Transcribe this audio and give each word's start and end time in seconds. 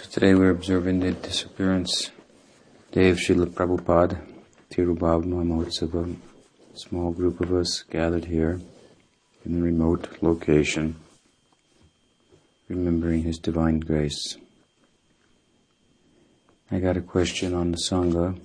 So 0.00 0.08
today 0.08 0.34
we're 0.34 0.48
observing 0.48 1.00
the 1.00 1.12
disappearance 1.12 2.10
day 2.90 3.10
of 3.10 3.18
Srila 3.18 3.48
Prabhupada, 3.48 4.18
Tirobhava 4.70 5.24
Mahotsava. 5.24 6.16
A 6.74 6.78
small 6.78 7.12
group 7.12 7.38
of 7.42 7.52
us 7.52 7.82
gathered 7.82 8.24
here 8.24 8.62
in 9.44 9.58
a 9.58 9.62
remote 9.62 10.08
location, 10.22 10.96
remembering 12.66 13.24
his 13.24 13.38
divine 13.38 13.80
grace. 13.80 14.38
I 16.70 16.78
got 16.78 16.96
a 16.96 17.02
question 17.02 17.52
on 17.52 17.72
the 17.72 17.76
Sangha 17.78 18.40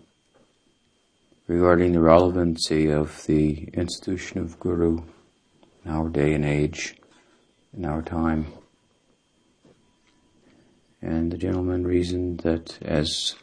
regarding 1.47 1.93
the 1.93 2.01
relevancy 2.01 2.91
of 2.91 3.25
the 3.27 3.69
institution 3.71 4.39
of 4.39 4.59
Guru 4.59 5.03
in 5.85 5.91
our 5.91 6.09
day 6.09 6.33
and 6.33 6.43
age, 6.43 6.97
in 7.73 7.85
our 7.85 8.01
time. 8.01 8.47
And 11.05 11.31
the 11.31 11.37
gentleman 11.37 11.85
reasoned 11.85 12.39
that 12.39 12.81
as 12.81 13.35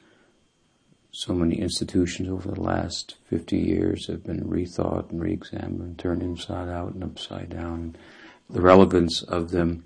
so 1.13 1.33
many 1.33 1.61
institutions 1.61 2.29
over 2.29 2.51
the 2.51 2.61
last 2.61 3.15
50 3.31 3.57
years 3.57 4.09
have 4.09 4.25
been 4.25 4.41
rethought 4.41 5.11
and 5.11 5.21
re-examined 5.21 5.97
turned 5.97 6.25
inside 6.25 6.69
out 6.69 6.93
and 6.93 7.05
upside 7.05 7.51
down, 7.51 7.95
the 8.51 8.61
relevance 8.61 9.23
of 9.23 9.53
them 9.53 9.85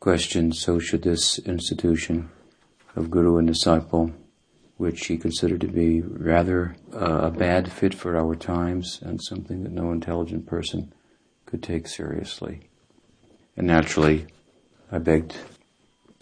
questioned, 0.00 0.56
so 0.56 0.78
should 0.78 1.02
this 1.02 1.38
institution 1.40 2.30
of 2.96 3.10
guru 3.10 3.36
and 3.36 3.48
disciple, 3.48 4.10
which 4.78 5.06
he 5.06 5.18
considered 5.18 5.60
to 5.60 5.68
be 5.68 6.00
rather 6.00 6.74
uh, 6.94 7.26
a 7.26 7.30
bad 7.30 7.70
fit 7.70 7.92
for 7.92 8.16
our 8.16 8.34
times 8.34 8.98
and 9.02 9.22
something 9.22 9.62
that 9.62 9.72
no 9.72 9.92
intelligent 9.92 10.46
person 10.46 10.90
could 11.44 11.62
take 11.62 11.86
seriously. 11.86 12.70
And 13.58 13.66
naturally, 13.66 14.26
I 14.90 14.96
begged 14.96 15.36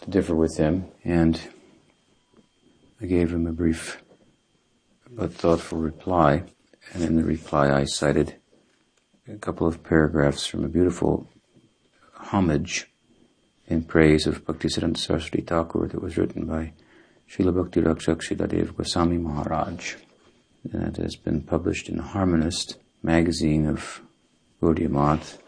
to 0.03 0.09
differ 0.09 0.35
with 0.35 0.57
him, 0.57 0.85
and 1.03 1.39
I 3.01 3.05
gave 3.05 3.33
him 3.33 3.47
a 3.47 3.53
brief 3.53 4.03
but 5.09 5.33
thoughtful 5.33 5.79
reply. 5.79 6.43
And 6.93 7.03
in 7.03 7.15
the 7.15 7.23
reply, 7.23 7.71
I 7.71 7.85
cited 7.85 8.35
a 9.27 9.37
couple 9.37 9.65
of 9.65 9.83
paragraphs 9.83 10.45
from 10.45 10.65
a 10.65 10.69
beautiful 10.69 11.29
homage 12.15 12.91
in 13.67 13.83
praise 13.83 14.27
of 14.27 14.43
Bhaktisiddhanta 14.45 14.97
Saraswati 14.97 15.41
Thakur 15.41 15.87
that 15.87 16.01
was 16.01 16.17
written 16.17 16.45
by 16.45 16.73
Srila 17.29 17.55
Bhakti 17.55 17.81
Rakshak 17.81 18.21
Sridhar 18.21 18.49
Dev 18.49 18.75
Goswami 18.75 19.17
Maharaj. 19.17 19.95
It 20.65 20.97
has 20.97 21.15
been 21.15 21.41
published 21.41 21.89
in 21.89 21.99
Harmonist 21.99 22.75
magazine 23.01 23.67
of 23.67 24.01
Gaudiya 24.61 24.89
Math 24.89 25.41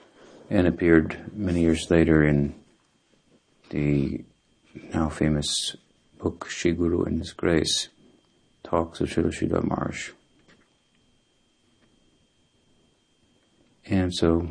and 0.49 0.67
appeared 0.67 1.31
many 1.33 1.61
years 1.61 1.89
later 1.89 2.23
in 2.23 2.55
the 3.69 4.23
now 4.93 5.09
famous 5.09 5.75
book 6.17 6.47
Shri 6.49 6.73
Guru 6.73 7.03
and 7.03 7.19
His 7.19 7.33
Grace, 7.33 7.89
talks 8.63 9.01
of 9.01 9.09
Srila 9.09 9.33
Sridhar 9.33 9.63
Maharaj. 9.63 10.11
And 13.85 14.13
so, 14.13 14.49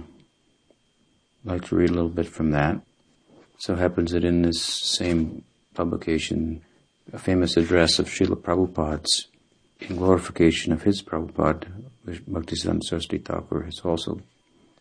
I'd 1.44 1.50
like 1.50 1.64
to 1.66 1.76
read 1.76 1.90
a 1.90 1.94
little 1.94 2.08
bit 2.08 2.28
from 2.28 2.50
that. 2.52 2.80
So 3.58 3.74
happens 3.74 4.12
that 4.12 4.24
in 4.24 4.42
this 4.42 4.62
same 4.62 5.44
publication, 5.74 6.62
a 7.12 7.18
famous 7.18 7.56
address 7.56 7.98
of 7.98 8.06
Srila 8.06 8.36
Prabhupada's 8.36 9.26
in 9.80 9.96
glorification 9.96 10.72
of 10.72 10.82
his 10.82 11.02
Prabhupada, 11.02 11.66
Bhaktisiddhanta 12.06 12.84
Saraswati 12.84 13.18
Thakur, 13.18 13.62
has 13.64 13.80
also 13.84 14.20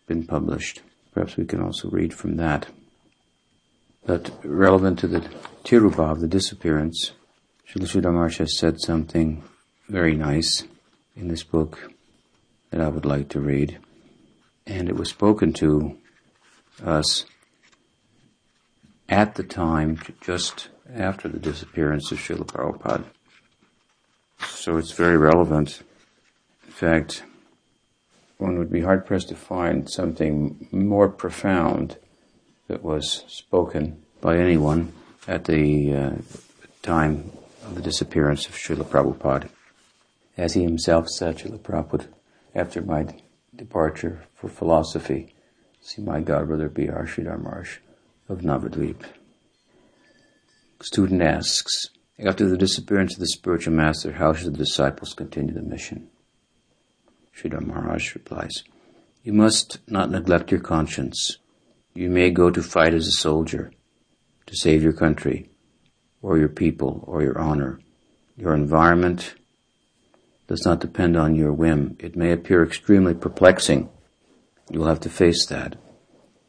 been 0.08 0.26
published. 0.26 0.82
Perhaps 1.14 1.38
we 1.38 1.46
can 1.46 1.62
also 1.62 1.90
read 1.90 2.14
from 2.14 2.38
that. 2.38 2.68
But 4.06 4.32
relevant 4.44 5.00
to 5.00 5.08
the 5.08 5.22
Tirobhava, 5.64 6.20
the 6.20 6.28
disappearance, 6.28 7.14
Srila 7.68 8.38
has 8.38 8.58
said 8.58 8.82
something 8.82 9.44
very 9.88 10.16
nice 10.16 10.64
in 11.16 11.30
this 11.30 11.44
book 11.44 11.94
that 12.70 12.82
I 12.82 12.90
would 12.90 13.06
like 13.06 13.30
to 13.30 13.40
read. 13.40 13.80
And 14.68 14.90
it 14.90 14.96
was 14.96 15.10
spoken 15.10 15.54
to 15.54 15.98
us 16.84 17.26
at 19.08 19.36
the 19.36 19.44
time, 19.44 20.00
just 20.22 20.70
after 20.94 21.28
the 21.28 21.40
disappearance 21.40 22.12
of 22.12 22.18
Srila 22.18 22.46
Prabhupada. 22.46 23.06
So 24.48 24.78
it's 24.78 24.92
very 24.92 25.18
relevant. 25.18 25.82
In 26.66 26.72
fact, 26.72 27.24
one 28.38 28.58
would 28.58 28.72
be 28.72 28.82
hard 28.82 29.06
pressed 29.06 29.30
to 29.30 29.36
find 29.36 29.90
something 29.90 30.68
more 30.72 31.08
profound 31.08 31.98
that 32.74 32.84
was 32.84 33.24
spoken 33.28 34.02
by 34.20 34.36
anyone 34.36 34.92
at 35.28 35.46
the 35.46 35.94
uh, 35.94 36.12
time 36.82 37.32
of 37.64 37.76
the 37.76 37.84
disappearance 37.84 38.48
of 38.48 38.56
Srila 38.56 38.84
Prabhupada. 38.84 39.48
As 40.38 40.56
he 40.56 40.64
himself 40.64 41.08
said, 41.08 41.38
Srila 41.38 41.60
Prabhupada, 41.60 42.08
after 42.56 42.82
my 42.82 43.06
departure 43.56 44.24
for 44.34 44.50
philosophy, 44.50 45.36
see 45.82 46.02
my 46.02 46.20
godbrother 46.20 46.74
B.R. 46.74 47.06
Sridhar 47.06 47.40
Maharaj 47.40 47.78
of 48.28 48.40
Navadvip. 48.40 49.04
Student 50.82 51.22
asks, 51.22 51.90
after 52.18 52.50
the 52.50 52.58
disappearance 52.58 53.14
of 53.14 53.20
the 53.20 53.28
spiritual 53.28 53.76
master, 53.76 54.14
how 54.14 54.34
should 54.34 54.52
the 54.52 54.66
disciples 54.66 55.14
continue 55.14 55.54
the 55.54 55.62
mission? 55.62 56.10
Sridhar 57.38 57.64
Maharaj 57.64 58.16
replies, 58.16 58.64
You 59.22 59.34
must 59.34 59.78
not 59.88 60.10
neglect 60.10 60.50
your 60.50 60.60
conscience. 60.60 61.38
You 61.96 62.10
may 62.10 62.32
go 62.32 62.50
to 62.50 62.64
fight 62.64 62.94
as 62.94 63.08
a 63.08 63.12
soldier 63.12 63.72
to 64.48 64.56
save 64.56 64.82
your 64.82 64.94
country, 64.94 65.50
or 66.22 66.38
your 66.38 66.50
people, 66.50 67.04
or 67.08 67.22
your 67.22 67.38
honor. 67.38 67.80
Your 68.36 68.56
environment 68.56 69.36
does 70.48 70.66
not 70.66 70.80
depend 70.80 71.16
on 71.16 71.36
your 71.36 71.54
whim. 71.54 71.96
It 72.00 72.16
may 72.16 72.32
appear 72.32 72.64
extremely 72.64 73.14
perplexing. 73.14 73.90
You'll 74.72 74.88
have 74.88 75.02
to 75.02 75.10
face 75.10 75.46
that. 75.48 75.76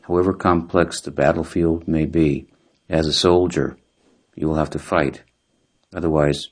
However 0.02 0.32
complex 0.32 1.00
the 1.00 1.10
battlefield 1.10 1.86
may 1.86 2.06
be, 2.06 2.48
as 2.88 3.06
a 3.06 3.12
soldier, 3.12 3.76
you 4.34 4.48
will 4.48 4.56
have 4.56 4.70
to 4.70 4.78
fight. 4.78 5.22
Otherwise, 5.94 6.48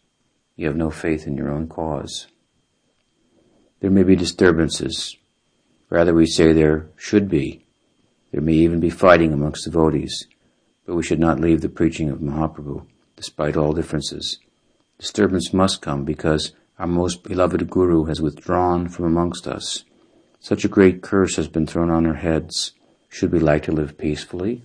you 0.56 0.66
have 0.66 0.76
no 0.76 0.90
faith 0.90 1.26
in 1.26 1.36
your 1.36 1.50
own 1.50 1.66
cause. 1.66 2.26
There 3.80 3.90
may 3.90 4.02
be 4.02 4.16
disturbances. 4.16 5.16
Rather, 5.88 6.14
we 6.14 6.26
say 6.26 6.52
there 6.52 6.90
should 6.96 7.28
be. 7.28 7.61
There 8.32 8.40
may 8.40 8.54
even 8.54 8.80
be 8.80 8.90
fighting 8.90 9.32
amongst 9.32 9.64
devotees. 9.64 10.26
But 10.86 10.96
we 10.96 11.02
should 11.02 11.20
not 11.20 11.38
leave 11.38 11.60
the 11.60 11.68
preaching 11.68 12.08
of 12.10 12.18
Mahaprabhu, 12.18 12.86
despite 13.14 13.56
all 13.56 13.72
differences. 13.72 14.40
Disturbance 14.98 15.52
must 15.52 15.82
come 15.82 16.04
because 16.04 16.52
our 16.78 16.86
most 16.86 17.22
beloved 17.22 17.70
Guru 17.70 18.04
has 18.04 18.20
withdrawn 18.20 18.88
from 18.88 19.04
amongst 19.04 19.46
us. 19.46 19.84
Such 20.40 20.64
a 20.64 20.68
great 20.68 21.02
curse 21.02 21.36
has 21.36 21.46
been 21.46 21.66
thrown 21.66 21.90
on 21.90 22.06
our 22.06 22.14
heads. 22.14 22.72
Should 23.08 23.30
we 23.30 23.38
like 23.38 23.62
to 23.64 23.72
live 23.72 23.98
peacefully? 23.98 24.62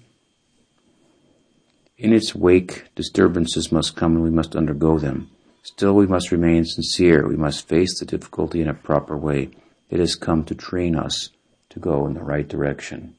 In 1.98 2.14
its 2.14 2.34
wake, 2.34 2.86
disturbances 2.96 3.72
must 3.72 3.96
come 3.96 4.16
and 4.16 4.24
we 4.24 4.30
must 4.30 4.56
undergo 4.56 4.98
them. 4.98 5.30
Still, 5.62 5.94
we 5.94 6.08
must 6.08 6.32
remain 6.32 6.64
sincere. 6.64 7.28
We 7.28 7.36
must 7.36 7.68
face 7.68 8.00
the 8.00 8.06
difficulty 8.06 8.62
in 8.62 8.70
a 8.70 8.74
proper 8.74 9.18
way. 9.18 9.50
It 9.90 10.00
has 10.00 10.16
come 10.16 10.46
to 10.46 10.56
train 10.56 10.96
us 10.96 11.30
to 11.70 11.80
go 11.80 12.08
in 12.08 12.14
the 12.14 12.24
right 12.24 12.48
direction. 12.48 13.17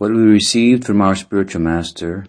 What 0.00 0.12
we 0.12 0.22
received 0.22 0.86
from 0.86 1.02
our 1.02 1.14
spiritual 1.14 1.60
master, 1.60 2.24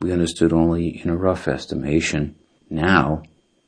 we 0.00 0.12
understood 0.12 0.52
only 0.52 1.00
in 1.00 1.08
a 1.08 1.16
rough 1.16 1.46
estimation. 1.46 2.34
Now, 2.68 3.22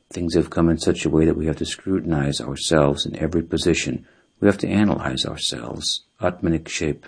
things 0.09 0.35
have 0.35 0.49
come 0.49 0.67
in 0.67 0.77
such 0.77 1.05
a 1.05 1.09
way 1.09 1.23
that 1.23 1.37
we 1.37 1.45
have 1.45 1.55
to 1.59 1.65
scrutinize 1.65 2.41
ourselves 2.41 3.05
in 3.05 3.15
every 3.15 3.41
position. 3.41 4.05
We 4.41 4.49
have 4.49 4.57
to 4.57 4.67
analyze 4.67 5.25
ourselves. 5.25 6.03
Atma-nikshepa. 6.19 7.05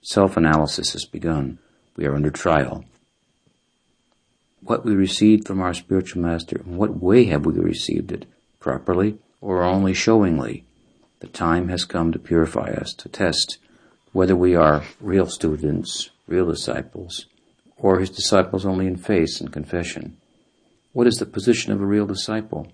Self-analysis 0.00 0.94
has 0.94 1.04
begun. 1.04 1.58
We 1.96 2.06
are 2.06 2.14
under 2.14 2.30
trial. 2.30 2.86
What 4.62 4.86
we 4.86 4.94
received 4.94 5.46
from 5.46 5.60
our 5.60 5.74
spiritual 5.74 6.22
master, 6.22 6.62
in 6.64 6.78
what 6.78 7.02
way 7.02 7.24
have 7.24 7.44
we 7.44 7.52
received 7.52 8.10
it? 8.10 8.24
Properly 8.58 9.18
or 9.42 9.64
only 9.64 9.92
showingly? 9.92 10.62
The 11.20 11.26
time 11.26 11.68
has 11.68 11.84
come 11.84 12.10
to 12.12 12.18
purify 12.18 12.70
us, 12.70 12.94
to 12.94 13.10
test 13.10 13.58
whether 14.12 14.36
we 14.36 14.54
are 14.54 14.84
real 15.00 15.26
students, 15.26 16.10
real 16.26 16.46
disciples, 16.46 17.26
or 17.76 18.00
his 18.00 18.10
disciples 18.10 18.66
only 18.66 18.86
in 18.86 18.96
face 18.96 19.40
and 19.40 19.52
confession. 19.52 20.16
What 20.92 21.06
is 21.06 21.16
the 21.16 21.26
position 21.26 21.72
of 21.72 21.80
a 21.80 21.86
real 21.86 22.06
disciple? 22.06 22.72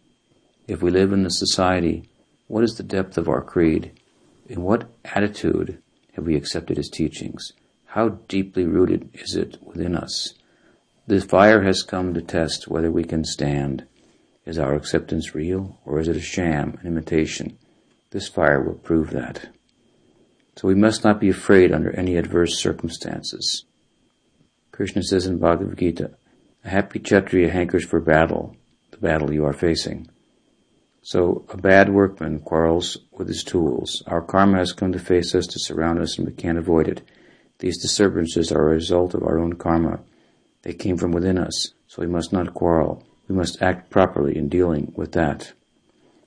If 0.67 0.83
we 0.83 0.91
live 0.91 1.13
in 1.13 1.25
the 1.25 1.31
society, 1.31 2.09
what 2.47 2.65
is 2.65 2.77
the 2.77 2.83
depth 2.83 3.19
of 3.19 3.29
our 3.29 3.43
creed? 3.43 3.93
In 4.49 4.63
what 4.63 4.89
attitude 5.05 5.83
have 6.15 6.27
we 6.27 6.37
accepted 6.37 6.77
his 6.77 6.89
teachings? 6.89 7.53
How 7.87 8.21
deeply 8.29 8.65
rooted 8.65 9.11
is 9.15 9.35
it 9.35 9.59
within 9.63 9.95
us? 9.97 10.35
The 11.07 11.21
fire 11.21 11.63
has 11.63 11.83
come 11.83 12.15
to 12.15 12.23
test 12.23 12.69
whether 12.69 12.91
we 12.91 13.05
can 13.05 13.25
stand. 13.25 13.87
Is 14.47 14.59
our 14.59 14.75
acceptance 14.75 15.35
real 15.35 15.79
or 15.85 16.01
is 16.01 16.09
it 16.09 16.17
a 16.17 16.21
sham, 16.21 16.79
an 16.81 16.87
imitation? 16.87 17.59
This 18.11 18.29
fire 18.29 18.63
will 18.63 18.75
prove 18.75 19.11
that. 19.11 19.49
So 20.57 20.69
we 20.69 20.75
must 20.75 21.05
not 21.05 21.21
be 21.21 21.29
afraid 21.29 21.73
under 21.73 21.91
any 21.91 22.17
adverse 22.17 22.59
circumstances. 22.59 23.65
Krishna 24.73 25.03
says 25.03 25.27
in 25.27 25.39
Bhagavad 25.39 25.79
Gita, 25.79 26.13
A 26.65 26.69
happy 26.69 26.99
Kshatriya 26.99 27.51
hankers 27.51 27.85
for 27.85 28.01
battle, 28.01 28.57
the 28.91 28.99
battle 28.99 29.33
you 29.33 29.45
are 29.45 29.53
facing. 29.53 30.09
So 31.03 31.45
a 31.51 31.57
bad 31.57 31.91
workman 31.91 32.41
quarrels 32.41 32.97
with 33.13 33.29
his 33.29 33.45
tools. 33.45 34.03
Our 34.07 34.23
karma 34.23 34.59
has 34.59 34.73
come 34.73 34.93
to 34.93 34.99
face 34.99 35.35
us, 35.35 35.47
to 35.49 35.59
surround 35.59 36.01
us, 36.01 36.17
and 36.17 36.27
we 36.27 36.33
can't 36.33 36.59
avoid 36.59 36.89
it. 36.89 37.03
These 37.59 37.83
disturbances 37.83 38.51
are 38.51 38.63
a 38.63 38.75
result 38.75 39.15
of 39.15 39.23
our 39.23 39.39
own 39.39 39.55
karma. 39.55 40.01
They 40.63 40.73
came 40.73 40.97
from 40.97 41.13
within 41.13 41.37
us, 41.37 41.75
so 41.87 42.01
we 42.01 42.09
must 42.09 42.33
not 42.33 42.55
quarrel. 42.55 43.07
We 43.29 43.35
must 43.35 43.61
act 43.61 43.91
properly 43.91 44.37
in 44.37 44.49
dealing 44.49 44.93
with 44.97 45.13
that. 45.13 45.53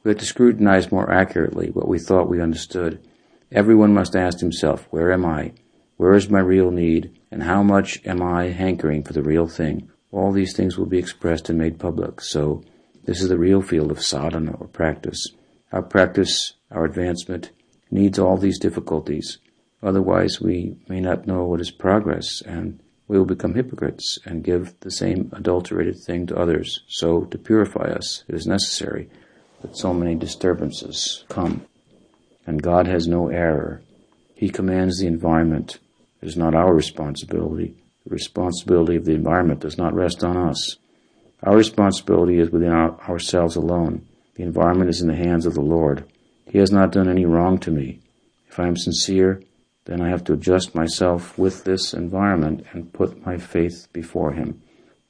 We 0.03 0.09
have 0.09 0.19
to 0.19 0.25
scrutinize 0.25 0.91
more 0.91 1.12
accurately 1.12 1.69
what 1.71 1.88
we 1.88 1.97
thought 1.97 2.29
we 2.29 2.39
understood. 2.39 3.06
Everyone 3.51 3.94
must 3.94 4.15
ask 4.15 4.39
himself, 4.41 4.88
where 4.89 5.11
am 5.11 5.25
I? 5.25 5.53
Where 5.95 6.13
is 6.13 6.29
my 6.29 6.39
real 6.39 6.69
need? 6.69 7.17
And 7.31 7.44
how 7.44 7.63
much 7.63 8.05
am 8.05 8.21
I 8.21 8.49
hankering 8.49 9.03
for 9.03 9.13
the 9.13 9.23
real 9.23 9.47
thing? 9.47 9.89
All 10.11 10.33
these 10.33 10.53
things 10.53 10.77
will 10.77 10.85
be 10.85 10.97
expressed 10.97 11.49
and 11.49 11.57
made 11.57 11.79
public. 11.79 12.19
So 12.19 12.63
this 13.05 13.21
is 13.21 13.29
the 13.29 13.38
real 13.38 13.61
field 13.61 13.89
of 13.89 14.03
sadhana 14.03 14.51
or 14.59 14.67
practice. 14.67 15.29
Our 15.71 15.81
practice, 15.81 16.55
our 16.71 16.83
advancement, 16.83 17.51
needs 17.89 18.19
all 18.19 18.35
these 18.35 18.59
difficulties. 18.59 19.38
Otherwise, 19.81 20.41
we 20.41 20.75
may 20.89 21.00
not 21.00 21.25
know 21.25 21.45
what 21.45 21.61
is 21.61 21.71
progress, 21.71 22.41
and 22.41 22.81
we 23.07 23.17
will 23.17 23.25
become 23.25 23.53
hypocrites 23.53 24.19
and 24.25 24.43
give 24.43 24.77
the 24.81 24.91
same 24.91 25.29
adulterated 25.33 25.97
thing 25.97 26.27
to 26.27 26.38
others. 26.38 26.81
So, 26.89 27.21
to 27.25 27.38
purify 27.38 27.91
us, 27.91 28.25
it 28.27 28.35
is 28.35 28.45
necessary 28.45 29.09
that 29.61 29.77
so 29.77 29.93
many 29.93 30.15
disturbances 30.15 31.23
come. 31.29 31.65
And 32.47 32.63
God 32.63 32.88
has 32.88 33.07
no 33.07 33.27
error. 33.27 33.81
He 34.33 34.49
commands 34.49 34.99
the 34.99 35.07
environment. 35.07 35.79
It 36.21 36.27
is 36.27 36.38
not 36.38 36.55
our 36.55 36.73
responsibility. 36.73 37.75
The 38.05 38.11
responsibility 38.11 38.95
of 38.95 39.05
the 39.05 39.13
environment 39.13 39.59
does 39.59 39.77
not 39.77 39.94
rest 39.94 40.23
on 40.23 40.38
us. 40.38 40.77
Our 41.44 41.55
responsibility 41.55 42.39
is 42.39 42.49
within 42.49 42.71
our, 42.71 42.99
ourselves 43.01 43.57
alone. 43.57 44.07
The 44.35 44.44
environment 44.44 44.89
is 44.89 45.01
in 45.01 45.09
the 45.09 45.15
hands 45.15 45.45
of 45.45 45.53
the 45.53 45.61
Lord. 45.61 46.05
He 46.45 46.57
has 46.57 46.71
not 46.71 46.91
done 46.91 47.09
any 47.09 47.25
wrong 47.25 47.59
to 47.59 47.71
me. 47.71 47.99
If 48.47 48.59
I 48.59 48.67
am 48.67 48.77
sincere, 48.77 49.41
then 49.85 50.01
I 50.01 50.09
have 50.09 50.23
to 50.25 50.33
adjust 50.33 50.73
myself 50.73 51.38
with 51.38 51.63
this 51.63 51.93
environment 51.93 52.65
and 52.71 52.93
put 52.93 53.25
my 53.25 53.38
faith 53.38 53.88
before 53.91 54.31
Him. 54.31 54.61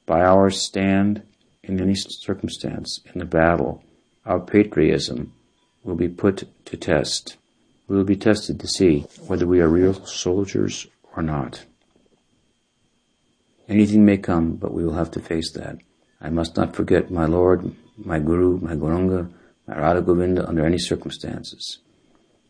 By 0.06 0.22
our 0.22 0.50
stand 0.50 1.24
in 1.64 1.82
any 1.82 1.96
circumstance 1.96 3.00
in 3.14 3.20
the 3.20 3.26
battle, 3.26 3.84
our 4.26 4.40
patriotism 4.40 5.34
will 5.84 5.96
be 5.96 6.10
put 6.10 6.44
to 6.66 6.78
test. 6.78 7.38
We 7.88 7.96
will 7.96 8.04
be 8.04 8.16
tested 8.16 8.60
to 8.60 8.68
see 8.68 9.06
whether 9.28 9.46
we 9.46 9.62
are 9.62 9.68
real 9.68 9.94
soldiers 10.06 10.88
or 11.16 11.24
not. 11.24 11.66
Anything 13.70 14.06
may 14.06 14.18
come, 14.18 14.56
but 14.56 14.74
we 14.74 14.84
will 14.84 14.94
have 14.94 15.12
to 15.12 15.20
face 15.20 15.52
that. 15.52 15.78
I 16.22 16.30
must 16.30 16.56
not 16.58 16.76
forget 16.76 17.12
my 17.12 17.26
Lord, 17.26 17.76
my 17.98 18.20
Guru, 18.20 18.60
my 18.60 18.76
Gauranga, 18.76 19.30
my 19.68 19.78
Radha 19.78 20.02
Govinda 20.02 20.48
under 20.48 20.66
any 20.66 20.78
circumstances. 20.78 21.80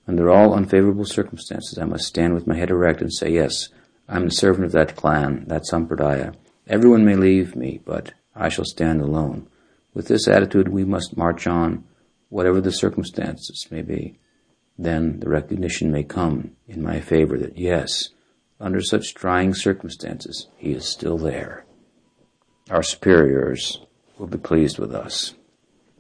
Under 0.08 0.30
all 0.30 0.54
unfavorable 0.54 1.06
circumstances, 1.06 1.78
I 1.78 1.86
must 1.86 2.06
stand 2.06 2.34
with 2.34 2.48
my 2.48 2.56
head 2.56 2.70
erect 2.70 3.02
and 3.02 3.12
say, 3.12 3.32
yes, 3.32 3.70
I'm 4.08 4.26
the 4.26 4.32
servant 4.32 4.66
of 4.66 4.72
that 4.72 4.96
clan, 4.96 5.46
that 5.48 5.64
sampradaya. 5.72 6.34
Everyone 6.68 7.04
may 7.04 7.16
leave 7.16 7.56
me, 7.56 7.82
but 7.84 8.14
I 8.36 8.50
shall 8.50 8.66
stand 8.66 9.02
alone. 9.02 9.48
With 9.94 10.08
this 10.08 10.28
attitude, 10.28 10.70
we 10.70 10.86
must 10.86 11.18
march 11.18 11.48
on, 11.48 11.84
whatever 12.30 12.62
the 12.62 12.72
circumstances 12.72 13.68
may 13.72 13.82
be. 13.82 14.20
Then 14.78 15.20
the 15.20 15.30
recognition 15.30 15.92
may 15.92 16.04
come 16.04 16.52
in 16.68 16.84
my 16.84 17.00
favor 17.00 17.38
that, 17.38 17.58
yes, 17.58 18.10
under 18.60 18.82
such 18.82 19.14
trying 19.14 19.54
circumstances, 19.54 20.48
he 20.58 20.72
is 20.72 20.86
still 20.86 21.18
there 21.18 21.66
our 22.70 22.84
superiors 22.84 23.80
will 24.18 24.28
be 24.28 24.38
pleased 24.38 24.78
with 24.78 24.94
us. 24.94 25.36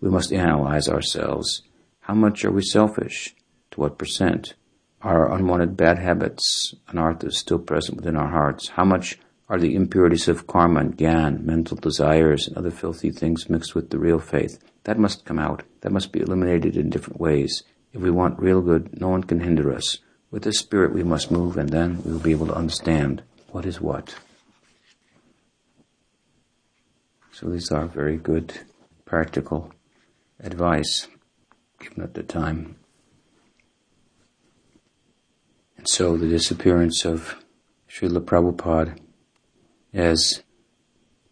We 0.02 0.10
must 0.10 0.34
analyze 0.34 0.90
ourselves. 0.90 1.64
How 2.02 2.14
much 2.14 2.44
are 2.46 2.52
we 2.52 2.62
selfish? 2.62 3.36
To 3.72 3.82
what 3.82 3.98
percent? 3.98 4.56
Are 5.02 5.34
unwanted 5.34 5.78
bad 5.78 6.00
habits, 6.00 6.74
anarthas, 6.90 7.34
still 7.34 7.60
present 7.60 7.98
within 7.98 8.16
our 8.16 8.30
hearts? 8.30 8.70
How 8.70 8.84
much 8.84 9.20
are 9.50 9.60
the 9.60 9.76
impurities 9.76 10.28
of 10.28 10.48
karma 10.48 10.82
and 10.82 10.98
gyan, 10.98 11.44
mental 11.44 11.78
desires, 11.78 12.48
and 12.48 12.58
other 12.58 12.72
filthy 12.72 13.12
things 13.12 13.50
mixed 13.50 13.76
with 13.76 13.90
the 13.90 14.00
real 14.00 14.20
faith? 14.20 14.60
That 14.84 15.00
must 15.00 15.26
come 15.26 15.40
out. 15.40 15.64
That 15.82 15.92
must 15.92 16.12
be 16.12 16.20
eliminated 16.20 16.76
in 16.76 16.90
different 16.90 17.20
ways. 17.20 17.64
If 17.94 18.02
we 18.02 18.12
want 18.12 18.40
real 18.40 18.62
good, 18.62 19.00
no 19.00 19.08
one 19.10 19.24
can 19.24 19.40
hinder 19.40 19.74
us. 19.74 20.00
With 20.32 20.44
this 20.44 20.60
spirit 20.60 20.94
we 20.94 21.04
must 21.04 21.32
move, 21.32 21.58
and 21.58 21.70
then 21.70 22.04
we 22.04 22.12
will 22.12 22.20
be 22.20 22.32
able 22.32 22.48
to 22.48 22.56
understand 22.56 23.24
what 23.52 23.66
is 23.66 23.80
what. 23.80 24.16
So 27.32 27.50
these 27.50 27.72
are 27.72 27.86
very 27.86 28.18
good 28.18 28.54
practical 29.06 29.72
advice 30.40 31.08
given 31.80 32.04
at 32.04 32.14
the 32.14 32.24
time. 32.24 32.76
And 35.78 35.88
so 35.88 36.18
the 36.18 36.28
disappearance 36.28 37.06
of 37.06 37.36
Srila 37.90 38.22
Prabhupada, 38.22 38.98
as 39.94 40.44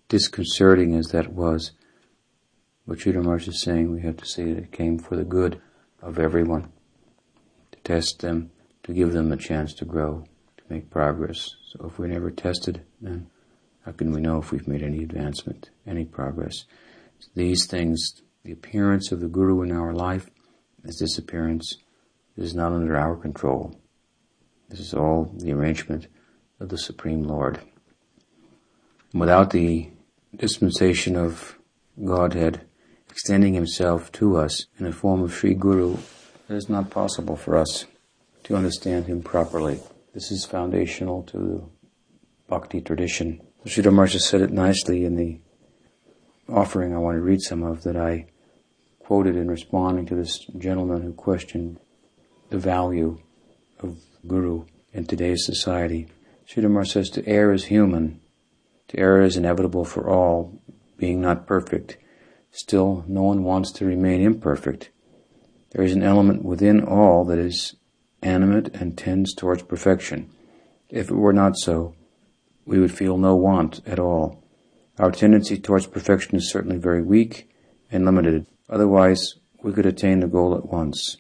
disconcerting 0.08 0.96
as 0.96 1.08
that 1.08 1.34
was, 1.34 1.72
what 2.86 3.04
Maharaj 3.06 3.48
is 3.48 3.62
saying, 3.62 3.92
we 3.92 4.02
have 4.02 4.18
to 4.18 4.26
say 4.26 4.44
that 4.46 4.64
it 4.64 4.72
came 4.72 5.00
for 5.00 5.16
the 5.16 5.24
good 5.24 5.62
of 6.02 6.20
everyone, 6.20 6.72
to 7.72 7.80
test 7.80 8.20
them, 8.20 8.52
to 8.84 8.94
give 8.94 9.12
them 9.12 9.32
a 9.32 9.38
chance 9.38 9.74
to 9.74 9.86
grow, 9.86 10.24
to 10.58 10.64
make 10.70 10.92
progress. 10.92 11.56
So 11.72 11.88
if 11.88 11.98
we're 11.98 12.08
never 12.08 12.30
tested, 12.30 12.84
then 13.02 13.28
how 13.84 13.92
can 13.92 14.12
we 14.12 14.22
know 14.22 14.38
if 14.38 14.52
we've 14.52 14.68
made 14.68 14.84
any 14.84 15.04
advancement, 15.04 15.72
any 15.88 16.06
progress? 16.06 16.66
These 17.34 17.66
things, 17.66 18.22
the 18.44 18.52
appearance 18.52 19.12
of 19.12 19.20
the 19.20 19.28
Guru 19.28 19.64
in 19.64 19.72
our 19.72 19.94
life, 19.94 20.30
his 20.86 20.98
disappearance, 20.98 21.78
is 22.38 22.54
not 22.54 22.72
under 22.72 22.96
our 22.96 23.16
control. 23.16 23.80
This 24.70 24.80
is 24.80 24.94
all 24.94 25.32
the 25.36 25.54
arrangement 25.54 26.08
of 26.60 26.70
the 26.70 26.78
Supreme 26.78 27.24
Lord. 27.24 27.60
Without 29.16 29.52
the 29.52 29.90
dispensation 30.36 31.16
of 31.16 31.58
Godhead 32.04 32.68
extending 33.10 33.54
himself 33.54 34.12
to 34.12 34.36
us 34.36 34.66
in 34.78 34.84
the 34.84 34.92
form 34.92 35.24
of 35.24 35.34
Sri 35.34 35.54
Guru, 35.54 35.94
it 36.50 36.54
is 36.54 36.68
not 36.68 36.90
possible 36.90 37.38
for 37.38 37.56
us 37.56 37.86
to 38.44 38.58
understand 38.58 39.06
him 39.06 39.24
properly. 39.24 39.80
This 40.14 40.32
is 40.32 40.44
foundational 40.44 41.24
to 41.24 41.38
the 41.38 41.64
bhakti 42.50 42.82
tradition. 42.82 43.40
Sridhar 43.66 43.94
Maharaj 43.94 44.18
said 44.18 44.42
it 44.42 44.52
nicely 44.52 45.06
in 45.06 45.16
the 45.16 45.40
offering 46.50 46.94
I 46.94 46.98
want 46.98 47.16
to 47.16 47.22
read 47.22 47.42
some 47.42 47.64
of 47.64 47.84
that 47.84 47.96
I 47.96 48.28
quoted 49.00 49.38
in 49.38 49.50
responding 49.50 50.06
to 50.08 50.16
this 50.16 50.40
gentleman 50.58 51.04
who 51.04 51.14
questioned 51.14 51.80
the 52.50 52.58
value 52.58 53.22
of 53.80 53.98
Guru 54.28 54.66
in 54.92 55.06
today's 55.06 55.46
society. 55.46 56.08
Sridhar 56.46 56.86
says, 56.86 57.10
to 57.12 57.26
err 57.26 57.54
is 57.54 57.64
human, 57.64 58.20
to 58.90 59.22
is 59.24 59.38
inevitable 59.38 59.86
for 59.86 60.10
all, 60.10 60.62
being 60.98 61.22
not 61.22 61.48
perfect. 61.48 61.98
Still, 62.52 63.04
no 63.08 63.24
one 63.24 63.44
wants 63.44 63.72
to 63.74 63.86
remain 63.86 64.22
imperfect. 64.22 64.90
There 65.72 65.84
is 65.84 65.94
an 65.94 66.04
element 66.04 66.46
within 66.46 66.84
all 66.84 67.26
that 67.26 67.38
is 67.38 67.76
animate 68.22 68.74
and 68.76 68.98
tends 68.98 69.34
towards 69.34 69.64
perfection. 69.64 70.30
If 70.90 71.10
it 71.10 71.16
were 71.16 71.34
not 71.34 71.58
so, 71.58 71.96
we 72.66 72.80
would 72.80 72.94
feel 72.94 73.18
no 73.18 73.36
want 73.36 73.82
at 73.86 74.00
all. 74.00 74.44
Our 74.98 75.12
tendency 75.12 75.58
towards 75.58 75.88
perfection 75.88 76.38
is 76.38 76.50
certainly 76.50 76.78
very 76.78 77.02
weak 77.02 77.50
and 77.92 78.06
limited. 78.06 78.48
Otherwise, 78.70 79.36
we 79.62 79.74
could 79.74 79.86
attain 79.86 80.22
the 80.22 80.28
goal 80.28 80.56
at 80.56 80.68
once. 80.68 81.18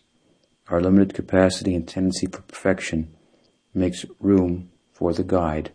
Our 0.69 0.79
limited 0.79 1.13
capacity 1.13 1.75
and 1.75 1.87
tendency 1.87 2.27
for 2.27 2.41
perfection 2.41 3.13
makes 3.73 4.05
room 4.19 4.69
for 4.93 5.13
the 5.13 5.23
guide 5.23 5.71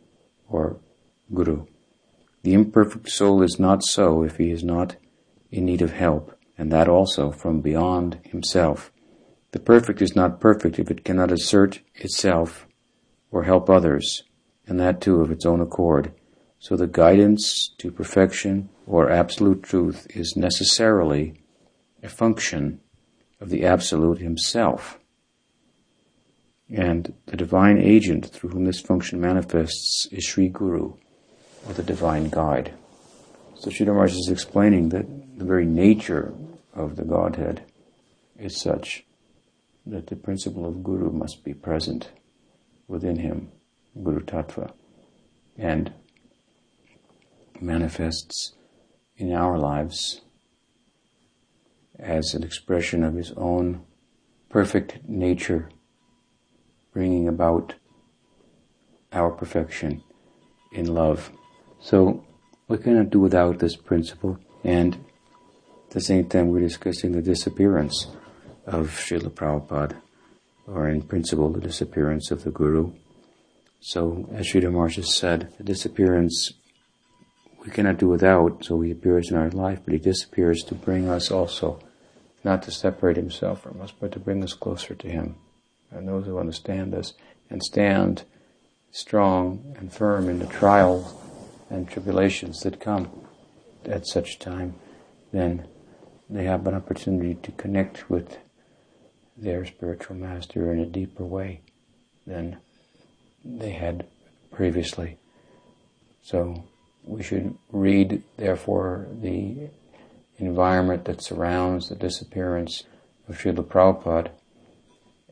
or 0.49 0.81
guru. 1.33 1.67
The 2.43 2.55
imperfect 2.55 3.11
soul 3.11 3.43
is 3.43 3.59
not 3.59 3.83
so 3.85 4.23
if 4.23 4.37
he 4.37 4.51
is 4.51 4.65
not 4.65 4.97
in 5.51 5.65
need 5.65 5.83
of 5.83 5.93
help, 5.93 6.39
and 6.57 6.73
that 6.73 6.89
also 6.89 7.31
from 7.31 7.61
beyond 7.61 8.19
himself. 8.25 8.93
The 9.53 9.61
perfect 9.61 10.01
is 10.01 10.15
not 10.15 10.41
perfect 10.41 10.79
if 10.79 10.91
it 10.91 11.05
cannot 11.05 11.33
assert 11.33 11.81
itself 11.97 12.67
or 13.31 13.45
help 13.45 13.69
others 13.69 14.23
and 14.71 14.79
that 14.79 15.01
too 15.01 15.21
of 15.21 15.33
its 15.33 15.45
own 15.45 15.61
accord. 15.61 16.13
So 16.61 16.77
the 16.77 16.87
guidance 16.87 17.75
to 17.79 17.91
perfection 17.91 18.69
or 18.87 19.11
absolute 19.11 19.65
truth 19.65 20.07
is 20.11 20.37
necessarily 20.37 21.43
a 22.03 22.09
function 22.09 22.81
of 23.41 23.49
the 23.49 23.65
Absolute 23.65 24.19
Himself. 24.19 24.99
And 26.73 27.15
the 27.27 27.37
divine 27.37 27.79
agent 27.79 28.27
through 28.27 28.51
whom 28.51 28.65
this 28.65 28.81
function 28.81 29.21
manifests 29.21 30.07
is 30.13 30.25
Sri 30.25 30.49
Guru, 30.49 30.95
or 31.67 31.75
the 31.75 31.83
divine 31.83 32.29
guide. 32.29 32.75
So 33.55 33.71
Sridhar 33.71 33.95
Maharaj 33.95 34.13
is 34.13 34.29
explaining 34.31 34.89
that 34.91 35.07
the 35.39 35.45
very 35.45 35.67
nature 35.67 36.35
of 36.75 36.97
the 36.97 37.05
Godhead 37.05 37.65
is 38.39 38.61
such 38.61 39.05
that 39.87 40.07
the 40.07 40.17
principle 40.17 40.67
of 40.67 40.83
Guru 40.83 41.11
must 41.11 41.45
be 41.45 41.55
present 41.55 42.11
within 42.89 43.17
him. 43.17 43.51
Guru 44.03 44.21
Tattva. 44.21 44.73
And 45.57 45.93
manifests 47.61 48.53
in 49.17 49.33
our 49.33 49.59
lives 49.59 50.23
as 51.99 52.35
an 52.35 52.43
expression 52.43 53.05
of 53.05 53.15
His 53.15 53.33
own 53.33 53.83
perfect 54.49 55.07
nature, 55.07 55.69
bringing 56.93 57.29
about 57.29 57.75
our 59.13 59.31
perfection 59.31 60.03
in 60.73 60.87
love. 60.87 61.31
So 61.81 62.25
we 62.69 62.79
cannot 62.79 63.11
do 63.11 63.21
without 63.21 63.59
this 63.59 63.77
principle, 63.77 64.39
and 64.63 64.95
at 64.95 65.91
the 65.91 66.01
same 66.01 66.29
time 66.29 66.49
we're 66.49 66.61
discussing 66.61 67.13
the 67.13 67.23
disappearance 67.23 68.07
of 68.67 68.91
Srila 68.91 69.31
Prabhupada, 69.31 69.97
or 70.67 70.89
in 70.89 71.03
principle 71.03 71.51
the 71.51 71.61
disappearance 71.61 72.31
of 72.31 72.45
the 72.45 72.51
Guru. 72.51 72.93
So, 73.81 74.29
as 74.35 74.47
Sridhar 74.47 74.71
Maharaj 74.71 74.99
said, 75.07 75.53
the 75.57 75.65
disappearance 75.65 76.53
we 77.65 77.71
cannot 77.71 77.99
do 77.99 78.09
without, 78.09 78.65
so 78.65 78.81
he 78.81 78.91
appears 78.91 79.31
in 79.31 79.37
our 79.37 79.51
life, 79.51 79.81
but 79.85 79.93
he 79.93 79.99
disappears 79.99 80.63
to 80.65 80.75
bring 80.75 81.09
us 81.09 81.31
also, 81.31 81.81
not 82.45 82.63
to 82.65 82.71
separate 82.71 83.17
himself 83.17 83.63
from 83.63 83.81
us, 83.81 83.91
but 83.91 84.13
to 84.13 84.21
bring 84.21 84.45
us 84.45 84.53
closer 84.53 84.95
to 84.95 85.09
him. 85.09 85.37
And 85.91 86.07
those 86.07 86.27
who 86.27 86.39
understand 86.39 86.93
this 86.93 87.15
and 87.49 87.63
stand 87.63 88.25
strong 88.93 89.75
and 89.79 89.93
firm 89.93 90.29
in 90.29 90.39
the 90.39 90.47
trials 90.47 91.15
and 91.71 91.89
tribulations 91.89 92.61
that 92.61 92.81
come 92.81 93.09
at 93.85 94.07
such 94.07 94.39
time, 94.39 94.75
then 95.33 95.67
they 96.29 96.45
have 96.45 96.67
an 96.67 96.75
opportunity 96.75 97.35
to 97.35 97.53
connect 97.53 98.11
with 98.11 98.39
their 99.37 99.65
spiritual 99.65 100.17
master 100.17 100.73
in 100.73 100.81
a 100.81 100.87
deeper 100.87 101.25
way 101.25 101.61
than 102.27 102.59
they 103.45 103.71
had 103.71 104.07
previously. 104.51 105.17
So 106.23 106.65
we 107.05 107.23
should 107.23 107.57
read, 107.71 108.23
therefore, 108.37 109.07
the 109.21 109.71
environment 110.39 111.05
that 111.07 111.23
surrounds 111.23 111.89
the 111.89 111.95
disappearance 111.95 112.85
of 113.29 113.39
Srila 113.39 113.65
Prabhupada 113.65 114.31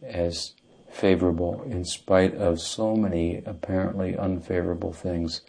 as 0.03 0.55
favorable 0.91 1.63
in 1.65 1.85
spite 1.85 2.35
of 2.35 2.61
so 2.61 2.97
many 2.97 3.43
apparently 3.45 4.17
unfavorable 4.17 4.93
things 4.93 5.43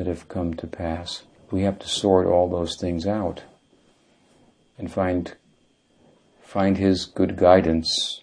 that 0.00 0.06
have 0.06 0.28
come 0.28 0.54
to 0.54 0.66
pass. 0.66 1.24
We 1.50 1.60
have 1.64 1.78
to 1.80 1.86
sort 1.86 2.26
all 2.26 2.48
those 2.48 2.74
things 2.80 3.06
out 3.06 3.42
and 4.78 4.90
find 4.90 5.36
find 6.40 6.78
his 6.78 7.04
good 7.04 7.36
guidance 7.36 8.22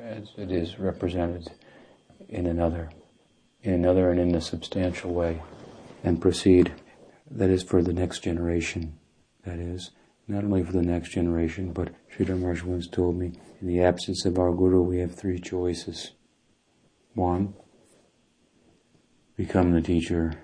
as 0.00 0.30
it 0.38 0.50
is 0.50 0.78
represented 0.78 1.46
in 2.30 2.46
another 2.46 2.88
in 3.62 3.74
another 3.74 4.08
and 4.08 4.18
in 4.18 4.34
a 4.34 4.40
substantial 4.40 5.12
way 5.12 5.42
and 6.02 6.22
proceed. 6.22 6.72
That 7.30 7.50
is 7.50 7.62
for 7.62 7.82
the 7.82 7.92
next 7.92 8.20
generation. 8.20 8.98
That 9.44 9.58
is 9.58 9.90
not 10.26 10.42
only 10.42 10.64
for 10.64 10.72
the 10.72 10.80
next 10.80 11.10
generation 11.10 11.74
but 11.74 11.90
Sridhar 12.16 12.40
Maharaj 12.40 12.62
once 12.62 12.88
told 12.88 13.18
me 13.18 13.32
in 13.60 13.66
the 13.66 13.82
absence 13.82 14.24
of 14.24 14.38
our 14.38 14.54
Guru 14.54 14.80
we 14.80 15.00
have 15.00 15.14
three 15.14 15.38
choices. 15.38 16.12
One 17.12 17.52
become 19.36 19.72
the 19.72 19.82
teacher 19.82 20.38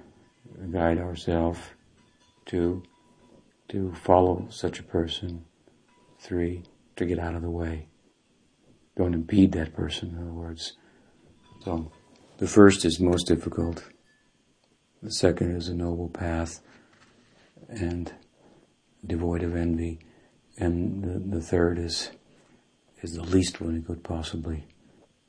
guide 0.67 0.99
ourselves. 0.99 1.61
Two, 2.47 2.83
to 3.69 3.93
follow 3.95 4.47
such 4.51 4.81
a 4.81 4.83
person. 4.83 5.45
Three, 6.19 6.65
to 6.97 7.07
get 7.07 7.19
out 7.19 7.35
of 7.35 7.43
the 7.43 7.51
way. 7.51 7.87
Don't 8.97 9.15
impede 9.15 9.53
that 9.53 9.75
person, 9.75 10.11
in 10.11 10.21
other 10.21 10.33
words. 10.33 10.77
So, 11.65 11.91
the 12.39 12.47
first 12.47 12.85
is 12.85 13.01
most 13.01 13.27
difficult. 13.27 13.85
The 15.03 15.13
second 15.13 15.57
is 15.57 15.69
a 15.69 15.75
noble 15.75 16.09
path 16.09 16.61
and 17.69 18.13
devoid 19.07 19.43
of 19.43 19.57
envy. 19.57 20.01
And 20.59 21.03
the, 21.03 21.37
the 21.37 21.43
third 21.43 21.79
is, 21.79 22.11
is 23.03 23.15
the 23.15 23.23
least 23.23 23.61
one 23.61 23.83
could 23.83 24.03
possibly 24.03 24.67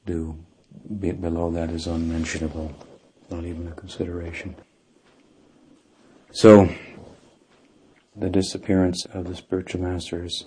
do. 0.06 0.38
Below 1.00 1.52
that 1.52 1.70
is 1.70 1.88
unmentionable, 1.88 2.74
not 3.30 3.46
even 3.46 3.68
a 3.68 3.72
consideration. 3.72 4.56
So, 6.34 6.70
the 8.16 8.30
disappearance 8.30 9.06
of 9.06 9.28
the 9.28 9.36
spiritual 9.36 9.82
masters 9.82 10.46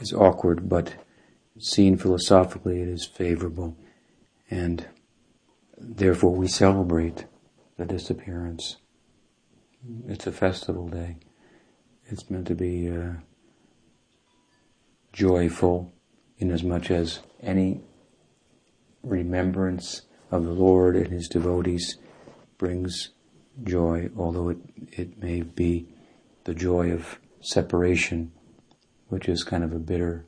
is 0.00 0.14
awkward, 0.14 0.66
but 0.66 0.94
seen 1.58 1.98
philosophically, 1.98 2.80
it 2.80 2.88
is 2.88 3.04
favorable, 3.06 3.76
and 4.50 4.86
therefore 5.76 6.34
we 6.34 6.48
celebrate 6.48 7.26
the 7.76 7.84
disappearance. 7.84 8.78
It's 10.08 10.26
a 10.26 10.32
festival 10.32 10.88
day. 10.88 11.18
It's 12.06 12.30
meant 12.30 12.46
to 12.46 12.54
be 12.54 12.90
uh, 12.90 13.12
joyful, 15.12 15.92
inasmuch 16.38 16.90
as 16.90 17.20
any 17.42 17.82
remembrance 19.02 20.02
of 20.30 20.44
the 20.44 20.52
Lord 20.52 20.96
and 20.96 21.08
His 21.08 21.28
devotees 21.28 21.98
brings 22.56 23.10
joy, 23.62 24.10
although 24.16 24.50
it, 24.50 24.58
it 24.92 25.22
may 25.22 25.42
be 25.42 25.86
the 26.44 26.54
joy 26.54 26.90
of 26.90 27.18
separation, 27.40 28.32
which 29.08 29.28
is 29.28 29.44
kind 29.44 29.64
of 29.64 29.72
a 29.72 29.78
bitter 29.78 30.26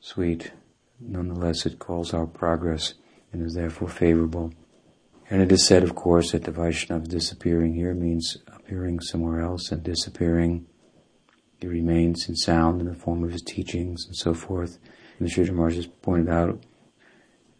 sweet. 0.00 0.52
Nonetheless, 1.00 1.66
it 1.66 1.78
calls 1.78 2.12
our 2.12 2.26
progress 2.26 2.94
and 3.32 3.42
is 3.44 3.54
therefore 3.54 3.88
favorable. 3.88 4.52
And 5.30 5.42
it 5.42 5.52
is 5.52 5.66
said, 5.66 5.82
of 5.82 5.94
course, 5.94 6.32
that 6.32 6.44
the 6.44 6.50
Vaishnava 6.50 7.06
disappearing 7.06 7.74
here 7.74 7.94
means 7.94 8.38
appearing 8.46 9.00
somewhere 9.00 9.40
else 9.40 9.70
and 9.70 9.82
disappearing. 9.82 10.66
He 11.60 11.66
remains 11.66 12.28
in 12.28 12.36
sound 12.36 12.80
in 12.80 12.86
the 12.86 12.94
form 12.94 13.22
of 13.24 13.32
his 13.32 13.42
teachings 13.42 14.06
and 14.06 14.16
so 14.16 14.32
forth. 14.32 14.78
And 15.18 15.28
the 15.28 15.52
Maharaj 15.52 15.76
has 15.76 15.86
pointed 15.86 16.30
out, 16.30 16.62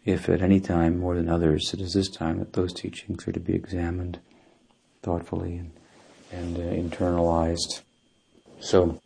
if 0.05 0.29
at 0.29 0.41
any 0.41 0.61
time 0.61 0.99
more 0.99 1.15
than 1.15 1.29
others, 1.29 1.75
it 1.75 1.81
is 1.81 1.93
this 1.93 2.09
time 2.09 2.39
that 2.39 2.55
those 2.55 2.73
teachings 2.73 3.29
are 3.29 3.33
to 3.33 3.41
be 3.41 3.55
examined 3.55 4.21
thoughtfully 5.03 5.57
and, 5.57 5.73
and 6.33 6.57
uh, 6.57 6.61
internalized. 6.61 7.83
So 8.61 9.01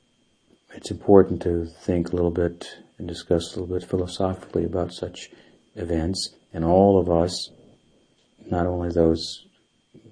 it's 0.75 0.91
important 0.91 1.43
to 1.43 1.67
think 1.67 2.13
a 2.13 2.17
little 2.17 2.31
bit 2.31 2.67
and 2.99 3.07
discuss 3.07 3.55
a 3.55 3.61
little 3.61 3.79
bit 3.79 3.89
philosophically 3.89 4.65
about 4.65 4.93
such 4.93 5.31
events. 5.75 6.35
And 6.53 6.65
all 6.65 6.99
of 6.99 7.11
us, 7.11 7.51
not 8.51 8.67
only 8.67 8.91
those 8.91 9.47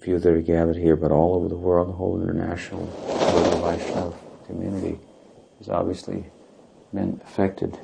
few 0.01 0.19
that 0.19 0.33
are 0.33 0.41
gathered 0.41 0.77
here, 0.77 0.97
but 0.97 1.11
all 1.11 1.35
over 1.35 1.49
the 1.49 1.57
world, 1.57 1.89
the 1.89 1.93
whole 1.93 2.21
international 2.21 2.87
Vaishnava 3.63 4.17
community 4.47 4.99
has 5.59 5.69
obviously 5.69 6.27
been 6.93 7.21
affected 7.25 7.79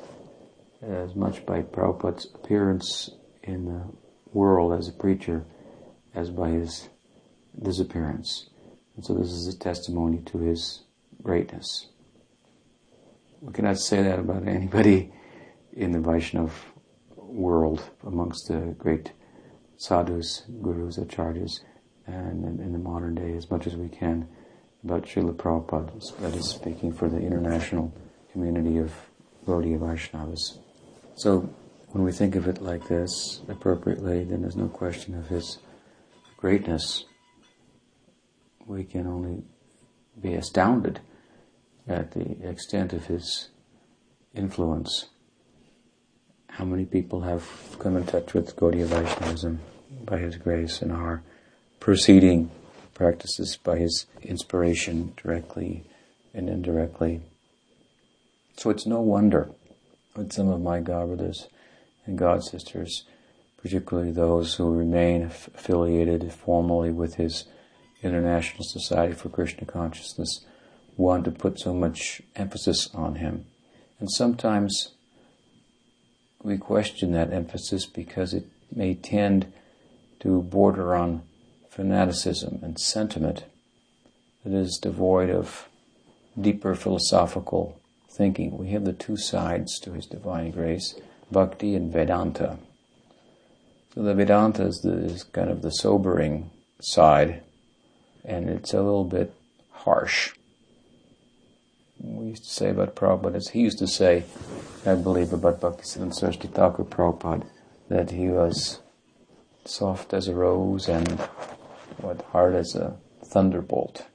as 0.81 1.15
much 1.15 1.45
by 1.45 1.61
Prabhupada's 1.61 2.27
appearance 2.35 3.09
in 3.43 3.65
the 3.65 3.83
world 4.33 4.77
as 4.77 4.87
a 4.87 4.93
preacher 4.93 5.45
as 6.13 6.29
by 6.29 6.49
his 6.49 6.89
disappearance. 7.61 8.49
And 8.95 9.05
so 9.05 9.13
this 9.13 9.31
is 9.31 9.47
a 9.47 9.57
testimony 9.57 10.19
to 10.25 10.39
his 10.39 10.83
greatness. 11.21 11.87
We 13.41 13.53
cannot 13.53 13.77
say 13.77 14.01
that 14.01 14.19
about 14.19 14.47
anybody 14.47 15.11
in 15.73 15.91
the 15.91 15.99
Vaishnav 15.99 16.51
world 17.15 17.83
amongst 18.05 18.47
the 18.47 18.75
great 18.77 19.11
sadhus, 19.77 20.43
gurus, 20.61 20.97
acharyas, 20.97 21.59
and 22.07 22.43
in, 22.43 22.59
in 22.59 22.71
the 22.73 22.79
modern 22.79 23.15
day 23.15 23.33
as 23.33 23.49
much 23.51 23.67
as 23.67 23.75
we 23.75 23.89
can 23.89 24.27
about 24.83 25.03
Srila 25.03 25.35
Prabhupada, 25.35 26.17
that 26.19 26.33
is 26.33 26.49
speaking 26.49 26.93
for 26.93 27.09
the 27.09 27.19
international 27.19 27.93
community 28.31 28.77
of 28.77 28.93
Gaudiya 29.45 29.79
Vaishnavas. 29.79 30.59
So 31.15 31.53
when 31.89 32.03
we 32.03 32.11
think 32.11 32.35
of 32.35 32.47
it 32.47 32.61
like 32.61 32.87
this 32.87 33.41
appropriately, 33.49 34.23
then 34.23 34.41
there's 34.41 34.55
no 34.55 34.67
question 34.67 35.15
of 35.15 35.27
his 35.27 35.59
greatness 36.37 37.05
we 38.67 38.83
can 38.83 39.07
only 39.07 39.43
be 40.21 40.33
astounded 40.33 40.99
at 41.87 42.11
the 42.11 42.47
extent 42.47 42.93
of 42.93 43.07
his 43.07 43.49
influence. 44.35 45.07
How 46.49 46.65
many 46.65 46.85
people 46.85 47.21
have 47.21 47.47
come 47.79 47.97
in 47.97 48.05
touch 48.05 48.33
with 48.33 48.55
Gaudiya 48.55 48.85
Vaishnavism 48.85 49.59
by 50.05 50.19
his 50.19 50.35
grace 50.35 50.81
and 50.81 50.91
are 50.91 51.23
proceeding 51.79 52.51
practices 52.93 53.57
by 53.63 53.77
his 53.77 54.07
inspiration 54.23 55.13
directly 55.21 55.83
and 56.33 56.49
indirectly. 56.49 57.21
So 58.57 58.71
it's 58.71 58.87
no 58.87 59.01
wonder 59.01 59.51
that 60.15 60.33
some 60.33 60.49
of 60.49 60.61
my 60.61 60.79
God 60.79 61.07
brothers 61.07 61.47
and 62.05 62.17
God 62.17 62.43
sisters, 62.43 63.05
particularly 63.61 64.11
those 64.11 64.55
who 64.55 64.75
remain 64.75 65.21
affiliated 65.23 66.33
formally 66.33 66.91
with 66.91 67.15
his 67.15 67.45
International 68.03 68.63
Society 68.63 69.13
for 69.13 69.29
Krishna 69.29 69.65
Consciousness 69.65 70.45
want 70.95 71.25
to 71.25 71.31
put 71.31 71.59
so 71.59 71.73
much 71.73 72.21
emphasis 72.35 72.89
on 72.93 73.15
him. 73.15 73.45
And 73.99 74.11
sometimes 74.11 74.91
we 76.41 76.57
question 76.57 77.11
that 77.13 77.33
emphasis 77.33 77.85
because 77.85 78.33
it 78.33 78.45
may 78.73 78.93
tend 78.93 79.51
to 80.19 80.41
border 80.41 80.95
on 80.95 81.23
fanaticism 81.69 82.59
and 82.63 82.79
sentiment 82.79 83.45
that 84.43 84.53
is 84.53 84.79
devoid 84.81 85.29
of 85.29 85.67
deeper 86.39 86.75
philosophical 86.75 87.79
thinking. 88.09 88.57
We 88.57 88.69
have 88.69 88.85
the 88.85 88.93
two 88.93 89.17
sides 89.17 89.79
to 89.79 89.93
his 89.93 90.05
divine 90.05 90.51
grace, 90.51 90.95
bhakti 91.31 91.75
and 91.75 91.91
Vedanta. 91.91 92.57
So 93.93 94.03
the 94.03 94.13
Vedanta 94.13 94.63
is, 94.63 94.81
the, 94.81 94.93
is 94.93 95.23
kind 95.23 95.49
of 95.49 95.61
the 95.61 95.71
sobering 95.71 96.49
side, 96.81 97.43
and 98.27 98.49
it's 98.49 98.73
a 98.73 98.81
little 98.81 99.05
bit 99.05 99.33
harsh. 99.71 100.33
We 101.99 102.27
used 102.27 102.43
to 102.43 102.49
say 102.49 102.69
about 102.69 102.95
Prabhupada, 102.95 103.35
as 103.35 103.49
he 103.49 103.61
used 103.61 103.79
to 103.79 103.87
say, 103.87 104.25
I 104.85 104.93
believe 104.93 105.33
about 105.33 105.61
Bhaktisiddhanta 105.61 106.13
Saraswati 106.13 106.47
Thakur 106.49 106.83
Prabhupada, 106.83 107.47
that 107.89 108.11
he 108.11 108.27
was 108.27 108.81
soft 109.65 110.13
as 110.13 110.27
a 110.27 110.35
rose 110.35 110.87
and 110.87 111.09
what 111.97 112.21
hard 112.33 112.53
as 112.53 112.75
a 112.75 112.97
thunderbolt. 113.25 114.05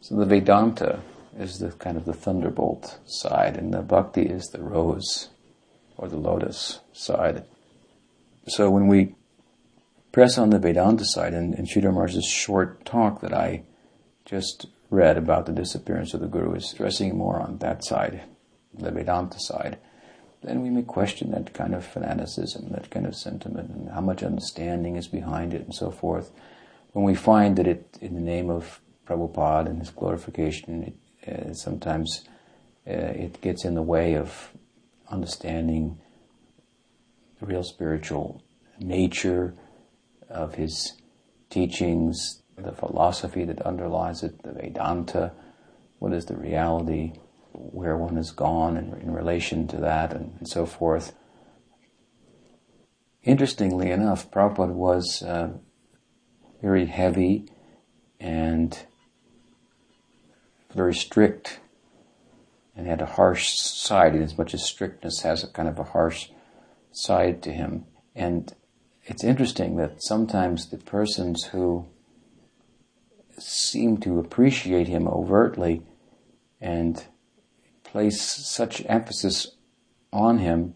So 0.00 0.14
the 0.16 0.26
Vedanta 0.26 1.00
is 1.38 1.58
the 1.58 1.72
kind 1.72 1.96
of 1.96 2.04
the 2.04 2.12
thunderbolt 2.12 2.98
side, 3.06 3.56
and 3.56 3.72
the 3.72 3.82
Bhakti 3.82 4.22
is 4.22 4.48
the 4.48 4.62
rose 4.62 5.30
or 5.96 6.08
the 6.08 6.16
lotus 6.16 6.80
side. 6.92 7.44
So 8.46 8.70
when 8.70 8.86
we 8.86 9.14
press 10.12 10.38
on 10.38 10.50
the 10.50 10.58
Vedanta 10.58 11.04
side, 11.04 11.34
and 11.34 11.54
in 11.54 11.66
Sridhar 11.66 11.92
Maharaj's 11.92 12.26
short 12.26 12.84
talk 12.84 13.20
that 13.22 13.32
I 13.32 13.64
just 14.24 14.66
read 14.90 15.16
about 15.16 15.46
the 15.46 15.52
disappearance 15.52 16.12
of 16.12 16.20
the 16.20 16.26
Guru 16.26 16.54
is 16.54 16.68
stressing 16.68 17.16
more 17.16 17.40
on 17.40 17.58
that 17.58 17.82
side, 17.82 18.22
the 18.74 18.90
Vedanta 18.90 19.40
side, 19.40 19.78
then 20.42 20.60
we 20.60 20.70
may 20.70 20.82
question 20.82 21.30
that 21.30 21.54
kind 21.54 21.74
of 21.74 21.84
fanaticism, 21.84 22.68
that 22.72 22.90
kind 22.90 23.06
of 23.06 23.14
sentiment, 23.14 23.70
and 23.70 23.90
how 23.90 24.00
much 24.00 24.22
understanding 24.22 24.96
is 24.96 25.08
behind 25.08 25.54
it, 25.54 25.62
and 25.62 25.74
so 25.74 25.90
forth. 25.90 26.30
When 26.92 27.04
we 27.04 27.14
find 27.14 27.56
that 27.56 27.66
it, 27.66 27.98
in 28.00 28.14
the 28.14 28.20
name 28.20 28.50
of 28.50 28.80
Prabhupada 29.06 29.68
and 29.68 29.78
his 29.78 29.90
glorification, 29.90 30.94
it, 31.22 31.30
uh, 31.32 31.54
sometimes 31.54 32.24
uh, 32.86 32.90
it 32.90 33.40
gets 33.40 33.64
in 33.64 33.74
the 33.74 33.82
way 33.82 34.14
of 34.14 34.50
understanding 35.08 35.98
the 37.38 37.46
real 37.46 37.62
spiritual 37.62 38.42
nature 38.80 39.54
of 40.32 40.54
his 40.54 40.94
teachings, 41.50 42.42
the 42.56 42.72
philosophy 42.72 43.44
that 43.44 43.62
underlies 43.62 44.22
it, 44.22 44.42
the 44.42 44.52
Vedanta, 44.52 45.32
what 45.98 46.12
is 46.12 46.26
the 46.26 46.36
reality, 46.36 47.12
where 47.52 47.96
one 47.96 48.16
has 48.16 48.30
gone 48.30 48.76
in, 48.76 48.94
in 49.00 49.12
relation 49.12 49.68
to 49.68 49.76
that, 49.76 50.12
and, 50.12 50.36
and, 50.38 50.48
so 50.48 50.66
forth. 50.66 51.14
Interestingly 53.22 53.90
enough, 53.90 54.30
Prabhupada 54.30 54.72
was 54.72 55.22
uh, 55.22 55.50
very 56.60 56.86
heavy 56.86 57.46
and 58.18 58.86
very 60.74 60.94
strict 60.94 61.60
and 62.74 62.86
had 62.86 63.02
a 63.02 63.06
harsh 63.06 63.50
side, 63.58 64.14
in 64.14 64.22
as 64.22 64.38
much 64.38 64.54
as 64.54 64.64
strictness 64.64 65.20
has 65.20 65.44
a 65.44 65.48
kind 65.48 65.68
of 65.68 65.78
a 65.78 65.84
harsh 65.84 66.30
side 66.90 67.42
to 67.42 67.52
him. 67.52 67.84
And 68.14 68.52
it's 69.04 69.24
interesting 69.24 69.76
that 69.76 70.02
sometimes 70.02 70.70
the 70.70 70.78
persons 70.78 71.44
who 71.46 71.86
seem 73.38 73.96
to 73.98 74.18
appreciate 74.18 74.88
him 74.88 75.08
overtly 75.08 75.82
and 76.60 77.04
place 77.82 78.20
such 78.22 78.84
emphasis 78.86 79.56
on 80.12 80.38
him, 80.38 80.74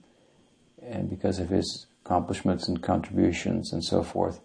and 0.82 1.08
because 1.08 1.38
of 1.38 1.50
his 1.50 1.86
accomplishments 2.04 2.68
and 2.68 2.82
contributions 2.82 3.72
and 3.72 3.84
so 3.84 4.02
forth, 4.02 4.40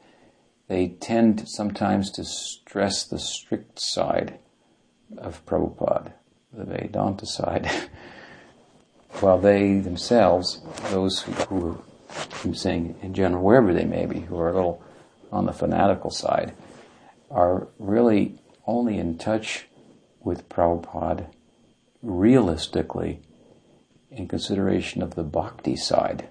they 0.67 0.87
tend 0.87 1.47
sometimes 1.49 2.11
to 2.11 2.23
stress 2.23 3.03
the 3.03 3.19
strict 3.19 3.79
side 3.81 4.39
of 5.17 5.45
Prabhupada, 5.45 6.13
the 6.53 6.63
Vedanta 6.65 7.25
side, 7.25 7.69
while 9.19 9.37
they 9.37 9.79
themselves, 9.79 10.61
those 10.91 11.21
who, 11.23 11.83
I'm 12.43 12.55
saying 12.55 12.97
in 13.01 13.13
general, 13.13 13.43
wherever 13.43 13.73
they 13.73 13.85
may 13.85 14.05
be, 14.05 14.21
who 14.21 14.37
are 14.37 14.49
a 14.49 14.53
little 14.53 14.83
on 15.31 15.45
the 15.45 15.53
fanatical 15.53 16.09
side, 16.09 16.53
are 17.29 17.67
really 17.79 18.39
only 18.65 18.97
in 18.97 19.17
touch 19.17 19.67
with 20.19 20.49
Prabhupada 20.49 21.27
realistically 22.01 23.21
in 24.09 24.27
consideration 24.27 25.01
of 25.01 25.15
the 25.15 25.23
bhakti 25.23 25.75
side, 25.75 26.27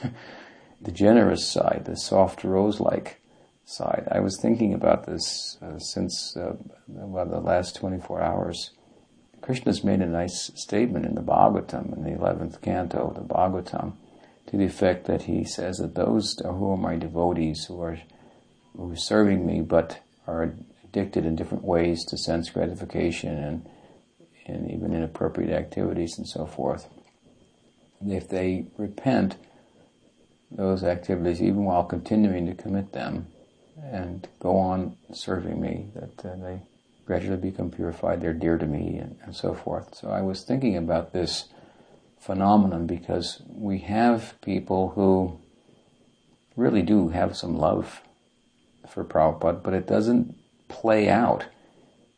the 0.80 0.92
generous 0.92 1.46
side, 1.46 1.82
the 1.84 1.96
soft 1.96 2.44
rose-like 2.44 3.20
side. 3.64 4.08
I 4.10 4.20
was 4.20 4.38
thinking 4.40 4.72
about 4.72 5.06
this 5.06 5.58
uh, 5.62 5.78
since 5.78 6.36
uh, 6.36 6.54
the 6.88 7.06
last 7.06 7.76
24 7.76 8.22
hours. 8.22 8.70
Krishna's 9.40 9.84
made 9.84 10.00
a 10.00 10.06
nice 10.06 10.50
statement 10.54 11.04
in 11.04 11.14
the 11.14 11.22
Bhagavatam, 11.22 11.92
in 11.94 12.02
the 12.02 12.18
11th 12.18 12.62
canto 12.62 13.08
of 13.08 13.14
the 13.14 13.34
Bhagavatam, 13.34 13.94
to 14.54 14.58
the 14.58 14.66
effect 14.66 15.06
that 15.06 15.22
he 15.22 15.44
says 15.44 15.78
that 15.78 15.94
those 15.94 16.38
who 16.44 16.70
are 16.70 16.76
my 16.76 16.96
devotees, 16.96 17.64
who 17.64 17.80
are, 17.82 17.98
who 18.76 18.92
are 18.92 18.96
serving 18.96 19.44
me 19.44 19.60
but 19.60 20.00
are 20.26 20.54
addicted 20.84 21.26
in 21.26 21.34
different 21.34 21.64
ways 21.64 22.04
to 22.04 22.16
sense 22.16 22.50
gratification 22.50 23.36
and, 23.36 23.68
and 24.46 24.70
even 24.70 24.94
inappropriate 24.94 25.50
activities 25.50 26.16
and 26.16 26.28
so 26.28 26.46
forth, 26.46 26.88
if 28.06 28.28
they 28.28 28.66
repent 28.78 29.36
those 30.50 30.84
activities 30.84 31.42
even 31.42 31.64
while 31.64 31.84
continuing 31.84 32.46
to 32.46 32.54
commit 32.54 32.92
them 32.92 33.26
and 33.82 34.28
go 34.38 34.56
on 34.56 34.96
serving 35.12 35.60
me, 35.60 35.88
that 35.94 36.24
uh, 36.24 36.36
they 36.36 36.60
gradually 37.06 37.36
become 37.36 37.70
purified, 37.70 38.20
they're 38.20 38.32
dear 38.32 38.56
to 38.56 38.66
me, 38.66 38.98
and, 38.98 39.16
and 39.24 39.34
so 39.34 39.52
forth. 39.52 39.96
So 39.96 40.10
I 40.10 40.22
was 40.22 40.44
thinking 40.44 40.76
about 40.76 41.12
this 41.12 41.48
phenomenon 42.24 42.86
because 42.86 43.42
we 43.46 43.80
have 43.80 44.40
people 44.40 44.90
who 44.90 45.38
really 46.56 46.80
do 46.80 47.10
have 47.10 47.36
some 47.36 47.56
love 47.56 48.00
for 48.88 49.04
Prabhupada, 49.04 49.62
but 49.62 49.74
it 49.74 49.86
doesn't 49.86 50.34
play 50.68 51.08
out 51.08 51.44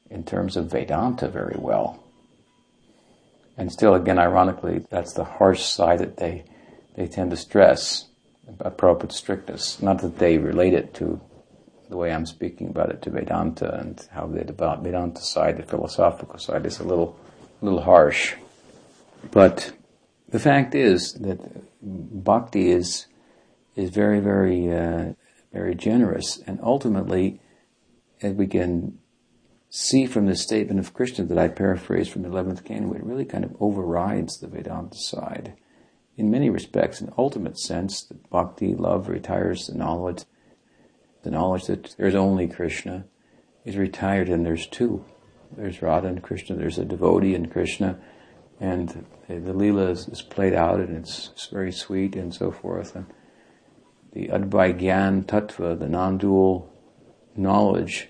in 0.09 0.23
terms 0.23 0.57
of 0.57 0.71
Vedanta 0.71 1.29
very 1.29 1.57
well. 1.59 2.03
And 3.57 3.73
still, 3.73 3.95
again, 3.95 4.19
ironically, 4.19 4.85
that's 4.91 5.15
the 5.15 5.25
harsh 5.25 5.63
side 5.63 5.99
that 5.99 6.19
they, 6.19 6.45
they 6.95 7.09
tend 7.09 7.31
to 7.31 7.37
stress 7.37 8.05
about 8.47 8.79
Prabhupada's 8.79 9.17
strictness. 9.17 9.83
Not 9.83 10.03
that 10.03 10.19
they 10.19 10.39
relate 10.39 10.75
it 10.75 10.95
to 10.95 11.21
the 11.89 11.97
way 11.97 12.13
I'm 12.13 12.27
speaking 12.27 12.69
about 12.69 12.91
it 12.91 13.03
to 13.03 13.11
Vedanta 13.11 13.73
and 13.75 14.07
how 14.13 14.27
the 14.27 14.45
Vedanta 14.45 15.21
side, 15.21 15.57
the 15.57 15.63
philosophical 15.63 16.39
side, 16.39 16.65
is 16.67 16.79
a 16.79 16.85
little, 16.85 17.19
little 17.61 17.83
harsh. 17.83 18.35
But 19.31 19.73
the 20.29 20.39
fact 20.39 20.75
is 20.75 21.15
that 21.15 21.39
bhakti 21.83 22.71
is 22.71 23.07
is 23.77 23.91
very, 23.91 24.21
very, 24.21 24.73
uh, 24.73 25.13
very 25.53 25.75
generous, 25.75 26.39
and 26.47 26.59
ultimately, 26.63 27.41
as 28.23 28.33
we 28.33 28.47
can 28.47 28.99
see 29.69 30.07
from 30.07 30.27
the 30.27 30.35
statement 30.35 30.81
of 30.81 30.95
Krishna 30.95 31.25
that 31.27 31.39
I 31.39 31.49
paraphrased 31.49 32.11
from 32.11 32.23
the 32.23 32.29
eleventh 32.29 32.65
canto, 32.65 32.95
it 32.95 33.05
really 33.05 33.27
kind 33.27 33.45
of 33.45 33.55
overrides 33.61 34.39
the 34.39 34.49
Vedanta 34.49 34.97
side. 34.97 35.55
In 36.17 36.31
many 36.31 36.49
respects, 36.49 37.03
in 37.03 37.13
ultimate 37.19 37.59
sense, 37.59 38.03
that 38.05 38.31
bhakti, 38.31 38.75
love, 38.75 39.09
retires 39.09 39.67
the 39.67 39.77
knowledge, 39.77 40.25
the 41.23 41.31
knowledge 41.31 41.67
that 41.67 41.95
there's 41.99 42.15
only 42.15 42.49
Krishna 42.49 43.05
is 43.67 43.77
retired, 43.77 44.31
and 44.31 44.47
there's 44.47 44.67
two. 44.67 45.05
There's 45.55 45.83
Radha 45.83 46.09
and 46.09 46.23
Krishna. 46.23 46.57
There's 46.57 46.79
a 46.79 46.85
devotee 46.85 47.35
in 47.35 47.49
Krishna, 47.49 47.99
and 48.61 49.07
the, 49.29 49.53
lila 49.53 49.91
is, 49.91 50.09
is, 50.09 50.23
played 50.23 50.55
out 50.55 50.81
and 50.81 50.97
it's, 50.97 51.31
it's, 51.33 51.47
very 51.49 51.73
sweet 51.73 52.17
and 52.17 52.35
so 52.35 52.51
forth. 52.51 52.97
And 52.97 53.07
the 54.13 54.29
Advaya 54.29 54.79
Gyan 54.79 55.25
Tattva, 55.25 55.79
the 55.79 55.89
non-dual 55.89 56.73
knowledge 57.37 58.09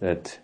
that 0.00 0.38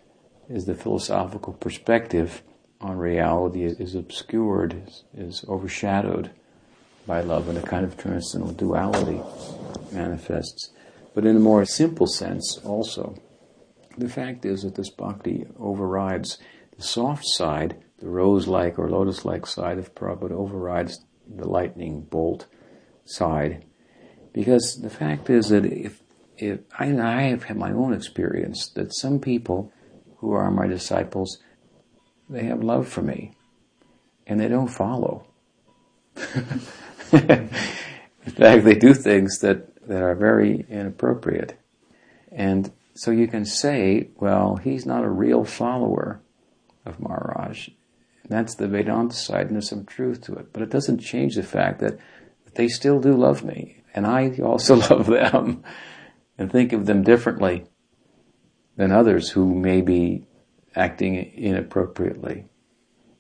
is 0.49 0.67
the 0.67 0.75
philosophical 0.75 1.55
perspective 1.55 2.43
on 2.81 2.97
reality 2.97 3.65
is 3.65 3.95
obscured, 3.95 4.83
is, 4.87 5.05
is 5.17 5.45
overshadowed 5.49 6.31
by 7.07 7.21
love, 7.21 7.49
and 7.49 7.59
a 7.59 7.63
kind 7.63 7.85
of 7.85 7.97
transcendental 7.97 8.55
duality 8.55 9.21
manifests. 9.93 10.71
But 11.15 11.27
in 11.27 11.37
a 11.37 11.41
more 11.41 11.65
simple 11.65 12.07
sense, 12.07 12.59
also, 12.65 13.17
the 13.97 14.09
fact 14.09 14.45
is 14.45 14.63
that 14.63 14.77
this 14.77 14.91
bhakti 14.91 15.47
overrides 15.59 16.39
the 16.77 16.83
soft 16.83 17.25
side 17.27 17.83
the 17.99 18.09
rose-like 18.09 18.79
or 18.79 18.89
lotus-like 18.89 19.47
side 19.47 19.79
of 19.79 19.95
Prabhupada 19.95 20.33
overrides 20.33 21.05
the 21.29 21.49
lightning 21.49 22.03
bolt 22.03 22.47
side. 23.05 23.65
Because 24.33 24.81
the 24.81 24.91
fact 24.91 25.31
is 25.31 25.49
that 25.49 25.65
if, 25.65 26.01
if 26.37 26.61
I, 26.79 26.97
I 26.97 27.23
have 27.23 27.45
had 27.45 27.57
my 27.57 27.73
own 27.73 27.93
experience 27.93 28.69
that 28.75 28.95
some 28.95 29.19
people 29.19 29.73
who 30.19 30.33
are 30.33 30.51
my 30.51 30.67
disciples, 30.67 31.39
they 32.29 32.45
have 32.45 32.63
love 32.63 32.89
for 32.89 33.03
me 33.03 33.33
and 34.27 34.39
they 34.39 34.49
don't 34.49 34.69
follow. 34.69 35.27
In 37.13 38.35
fact, 38.35 38.65
they 38.65 38.75
do 38.75 38.93
things 38.95 39.39
that, 39.39 39.87
that 39.89 40.03
are 40.03 40.15
very 40.15 40.67
inappropriate. 40.69 41.59
And 42.31 42.71
so 42.95 43.11
you 43.11 43.27
can 43.27 43.45
say, 43.45 44.11
well, 44.17 44.57
he's 44.57 44.85
not 44.85 45.05
a 45.05 45.09
real 45.09 45.45
follower 45.45 46.21
of 46.85 47.01
Maharaj. 47.01 47.71
That's 48.29 48.55
the 48.55 48.69
Vedanta 48.69 49.15
side, 49.15 49.47
and 49.47 49.57
there's 49.57 49.69
some 49.71 49.87
truth 49.87 50.23
to 50.23 50.35
it. 50.35 50.53
But 50.53 50.63
it 50.63 50.71
doesn't 50.71 50.99
change 50.99 51.35
the 51.35 51.43
fact 51.43 51.81
that 51.81 51.99
they 52.55 52.69
still 52.69 53.01
do 53.01 53.13
love 53.13 53.43
me, 53.45 53.83
and 53.95 54.07
I 54.07 54.37
also 54.43 54.77
love 54.77 55.07
them, 55.07 55.63
and 56.37 56.53
think 56.53 56.73
of 56.73 56.87
them 56.87 57.03
differently 57.03 57.65
than 58.77 58.93
others 58.93 59.31
who 59.31 59.55
may 59.55 59.81
be 59.81 60.27
acting 60.77 61.17
inappropriately. 61.17 62.47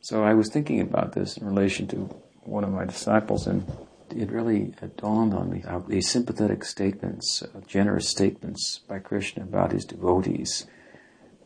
So 0.01 0.23
I 0.23 0.35
was 0.35 0.51
thinking 0.51 0.81
about 0.81 1.13
this 1.13 1.37
in 1.37 1.47
relation 1.47 1.89
to 1.89 1.97
one 2.43 2.65
of 2.65 2.71
my 2.71 2.85
disciples, 2.85 3.47
and 3.47 3.71
it 4.15 4.31
really 4.31 4.75
dawned 4.97 5.35
on 5.35 5.51
me 5.51 5.61
how 5.61 5.81
these 5.81 6.09
sympathetic 6.09 6.65
statements, 6.65 7.43
uh, 7.43 7.61
generous 7.67 8.09
statements 8.09 8.81
by 8.89 8.99
Krishna 9.01 9.43
about 9.43 9.73
his 9.73 9.85
devotees, 9.85 10.67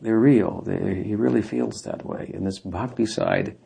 they're 0.03 0.19
real. 0.19 0.61
They, 0.65 1.03
he 1.03 1.15
really 1.15 1.41
feels 1.41 1.81
that 1.81 2.05
way. 2.05 2.29
And 2.33 2.45
this 2.45 2.59
bhakti 2.59 3.05
side 3.05 3.57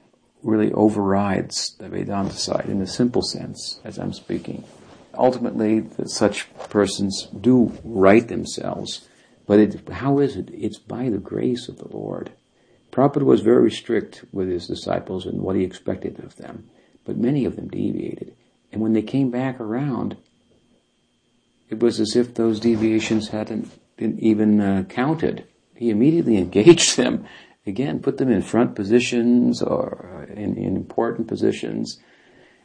really 0.43 0.71
overrides 0.71 1.75
the 1.77 1.89
Vedanta 1.89 2.33
side 2.33 2.67
in 2.67 2.81
a 2.81 2.87
simple 2.87 3.23
sense, 3.23 3.81
as 3.83 3.97
I'm 3.97 4.13
speaking. 4.13 4.63
Ultimately, 5.15 5.87
such 6.05 6.47
persons 6.69 7.27
do 7.39 7.73
right 7.83 8.27
themselves, 8.27 9.07
but 9.47 9.59
it, 9.59 9.89
how 9.89 10.19
is 10.19 10.35
it? 10.35 10.49
It's 10.53 10.77
by 10.77 11.09
the 11.09 11.17
grace 11.17 11.67
of 11.67 11.79
the 11.79 11.87
Lord. 11.87 12.31
Prabhupada 12.91 13.23
was 13.23 13.41
very 13.41 13.71
strict 13.71 14.23
with 14.31 14.47
his 14.47 14.67
disciples 14.67 15.25
and 15.25 15.41
what 15.41 15.55
he 15.55 15.63
expected 15.63 16.19
of 16.19 16.35
them, 16.35 16.69
but 17.03 17.17
many 17.17 17.45
of 17.45 17.55
them 17.55 17.67
deviated. 17.67 18.35
And 18.71 18.81
when 18.81 18.93
they 18.93 19.01
came 19.01 19.31
back 19.31 19.59
around, 19.59 20.17
it 21.69 21.79
was 21.79 21.99
as 21.99 22.15
if 22.15 22.35
those 22.35 22.59
deviations 22.59 23.29
hadn't 23.29 23.71
been 23.97 24.19
even 24.19 24.61
uh, 24.61 24.83
counted. 24.87 25.45
He 25.77 25.89
immediately 25.89 26.37
engaged 26.37 26.97
them 26.97 27.25
again, 27.65 27.99
put 27.99 28.17
them 28.17 28.31
in 28.31 28.41
front 28.41 28.75
positions 28.75 29.61
or 29.61 30.27
uh, 30.29 30.33
in, 30.33 30.57
in 30.57 30.75
important 30.75 31.27
positions. 31.27 31.99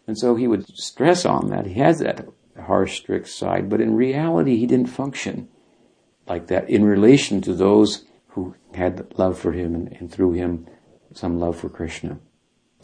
And 0.06 0.18
so 0.18 0.36
he 0.36 0.48
would 0.48 0.66
stress 0.76 1.24
on 1.24 1.50
that. 1.50 1.66
He 1.66 1.74
has 1.74 1.98
that 1.98 2.26
harsh, 2.60 2.98
strict 2.98 3.28
side, 3.28 3.68
but 3.68 3.80
in 3.80 3.94
reality, 3.94 4.56
he 4.56 4.66
didn't 4.66 4.86
function 4.86 5.48
like 6.26 6.46
that 6.48 6.68
in 6.70 6.84
relation 6.84 7.40
to 7.42 7.54
those 7.54 8.04
who 8.28 8.54
had 8.74 9.12
love 9.18 9.38
for 9.38 9.52
him 9.52 9.74
and, 9.74 9.92
and 9.92 10.10
through 10.10 10.32
him 10.32 10.66
some 11.12 11.38
love 11.38 11.58
for 11.58 11.68
Krishna. 11.68 12.18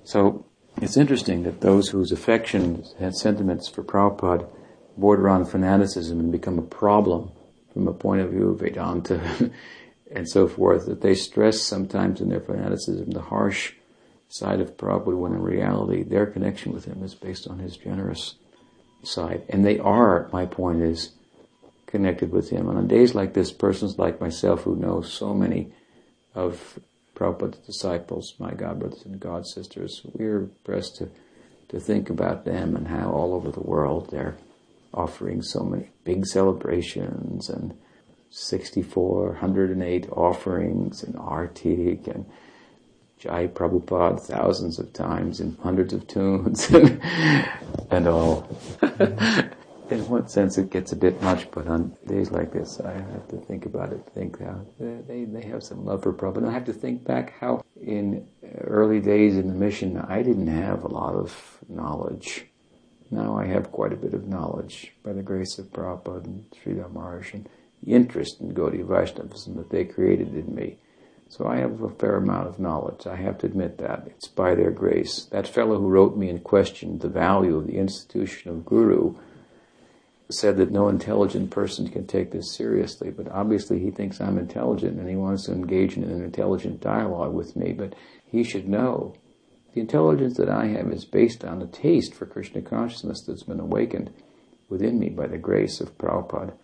So 0.04 0.44
it's 0.82 0.96
interesting 0.96 1.44
that 1.44 1.60
those 1.60 1.88
whose 1.88 2.12
affections 2.12 2.94
and 2.98 3.16
sentiments 3.16 3.68
for 3.68 3.82
Prabhupada 3.82 4.48
border 4.96 5.28
on 5.28 5.44
fanaticism 5.44 6.18
and 6.18 6.32
become 6.32 6.58
a 6.58 6.62
problem 6.62 7.30
from 7.72 7.86
a 7.88 7.92
point 7.92 8.20
of 8.20 8.30
view 8.30 8.50
of 8.50 8.60
Vedanta 8.60 9.50
and 10.12 10.28
so 10.28 10.48
forth, 10.48 10.86
that 10.86 11.00
they 11.00 11.14
stress 11.14 11.60
sometimes 11.60 12.20
in 12.20 12.28
their 12.28 12.40
fanaticism 12.40 13.10
the 13.10 13.20
harsh 13.20 13.74
side 14.28 14.60
of 14.60 14.76
Prabhupada 14.76 15.16
when 15.16 15.32
in 15.32 15.42
reality 15.42 16.02
their 16.02 16.26
connection 16.26 16.72
with 16.72 16.84
him 16.84 17.02
is 17.02 17.14
based 17.14 17.48
on 17.48 17.58
his 17.58 17.76
generous 17.76 18.34
side. 19.02 19.44
And 19.48 19.64
they 19.64 19.78
are, 19.78 20.28
my 20.32 20.46
point 20.46 20.82
is, 20.82 21.12
connected 21.86 22.30
with 22.30 22.50
him. 22.50 22.68
And 22.68 22.78
on 22.78 22.86
days 22.86 23.14
like 23.14 23.32
this, 23.32 23.50
persons 23.50 23.98
like 23.98 24.20
myself 24.20 24.62
who 24.62 24.76
know 24.76 25.00
so 25.00 25.32
many 25.32 25.72
of 26.34 26.78
Prabhupada's 27.14 27.58
disciples, 27.58 28.34
my 28.38 28.52
God 28.52 28.78
brothers 28.78 29.04
and 29.04 29.18
God 29.18 29.46
sisters, 29.46 30.02
we're 30.12 30.50
blessed 30.64 30.96
to, 30.96 31.10
to 31.70 31.80
think 31.80 32.10
about 32.10 32.44
them 32.44 32.76
and 32.76 32.86
how 32.86 33.10
all 33.10 33.34
over 33.34 33.50
the 33.50 33.60
world 33.60 34.10
they're 34.10 34.36
offering 34.92 35.42
so 35.42 35.64
many 35.64 35.90
big 36.04 36.26
celebrations 36.26 37.48
and 37.48 37.76
64, 38.30 39.28
108 39.28 40.08
offerings 40.10 41.02
and 41.02 41.14
artik 41.14 42.06
and 42.06 42.26
Jai 43.18 43.48
Prabhupada 43.48 44.20
thousands 44.20 44.78
of 44.78 44.92
times 44.92 45.40
in 45.40 45.56
hundreds 45.62 45.92
of 45.92 46.06
tunes 46.06 46.70
and, 46.72 47.02
and 47.90 48.06
all. 48.06 48.48
in 49.90 50.06
one 50.08 50.28
sense 50.28 50.58
it 50.58 50.70
gets 50.70 50.92
a 50.92 50.96
bit 50.96 51.20
much, 51.22 51.50
but 51.50 51.66
on 51.66 51.96
days 52.06 52.30
like 52.30 52.52
this, 52.52 52.80
I 52.80 52.92
have 52.92 53.26
to 53.28 53.36
think 53.36 53.66
about 53.66 53.92
it, 53.92 54.00
think 54.14 54.40
how 54.40 54.64
they, 54.78 55.24
they 55.24 55.42
have 55.46 55.62
some 55.62 55.84
love 55.84 56.02
for 56.02 56.12
Prabhupada. 56.12 56.38
And 56.38 56.46
I 56.46 56.52
have 56.52 56.66
to 56.66 56.72
think 56.72 57.04
back 57.04 57.38
how 57.40 57.62
in 57.80 58.26
early 58.60 59.00
days 59.00 59.36
in 59.36 59.48
the 59.48 59.54
mission, 59.54 59.98
I 59.98 60.22
didn't 60.22 60.48
have 60.48 60.84
a 60.84 60.88
lot 60.88 61.14
of 61.14 61.58
knowledge. 61.68 62.44
Now 63.10 63.38
I 63.38 63.46
have 63.46 63.72
quite 63.72 63.92
a 63.92 63.96
bit 63.96 64.12
of 64.14 64.28
knowledge 64.28 64.92
by 65.02 65.12
the 65.12 65.22
grace 65.22 65.58
of 65.58 65.72
Prabhupada 65.72 66.24
and 66.24 66.44
Sridhar 66.50 66.92
Maharaj 66.92 67.34
interest 67.86 68.40
in 68.40 68.52
Gaudiya 68.52 68.86
Vaishnavism 68.86 69.56
that 69.56 69.70
they 69.70 69.84
created 69.84 70.34
in 70.34 70.54
me. 70.54 70.78
So 71.28 71.46
I 71.46 71.56
have 71.56 71.82
a 71.82 71.90
fair 71.90 72.16
amount 72.16 72.48
of 72.48 72.58
knowledge. 72.58 73.06
I 73.06 73.16
have 73.16 73.38
to 73.38 73.46
admit 73.46 73.78
that. 73.78 74.06
It's 74.06 74.28
by 74.28 74.54
their 74.54 74.70
grace. 74.70 75.26
That 75.26 75.46
fellow 75.46 75.78
who 75.78 75.88
wrote 75.88 76.16
me 76.16 76.30
and 76.30 76.42
questioned 76.42 77.00
the 77.00 77.08
value 77.08 77.56
of 77.56 77.66
the 77.66 77.76
institution 77.76 78.50
of 78.50 78.64
Guru 78.64 79.14
said 80.30 80.56
that 80.56 80.70
no 80.70 80.88
intelligent 80.88 81.50
person 81.50 81.88
can 81.88 82.06
take 82.06 82.32
this 82.32 82.54
seriously, 82.54 83.10
but 83.10 83.30
obviously 83.30 83.78
he 83.78 83.90
thinks 83.90 84.20
I'm 84.20 84.38
intelligent 84.38 84.98
and 84.98 85.08
he 85.08 85.16
wants 85.16 85.46
to 85.46 85.52
engage 85.52 85.96
in 85.96 86.04
an 86.04 86.22
intelligent 86.22 86.80
dialogue 86.80 87.32
with 87.32 87.56
me, 87.56 87.72
but 87.72 87.94
he 88.26 88.42
should 88.42 88.68
know 88.68 89.14
the 89.72 89.80
intelligence 89.80 90.36
that 90.36 90.50
I 90.50 90.66
have 90.68 90.90
is 90.92 91.04
based 91.04 91.44
on 91.44 91.62
a 91.62 91.66
taste 91.66 92.14
for 92.14 92.26
Krishna 92.26 92.62
consciousness 92.62 93.22
that's 93.26 93.42
been 93.42 93.60
awakened 93.60 94.10
within 94.68 94.98
me 94.98 95.08
by 95.08 95.26
the 95.26 95.38
grace 95.38 95.80
of 95.80 95.96
Prabhupada 95.96 96.54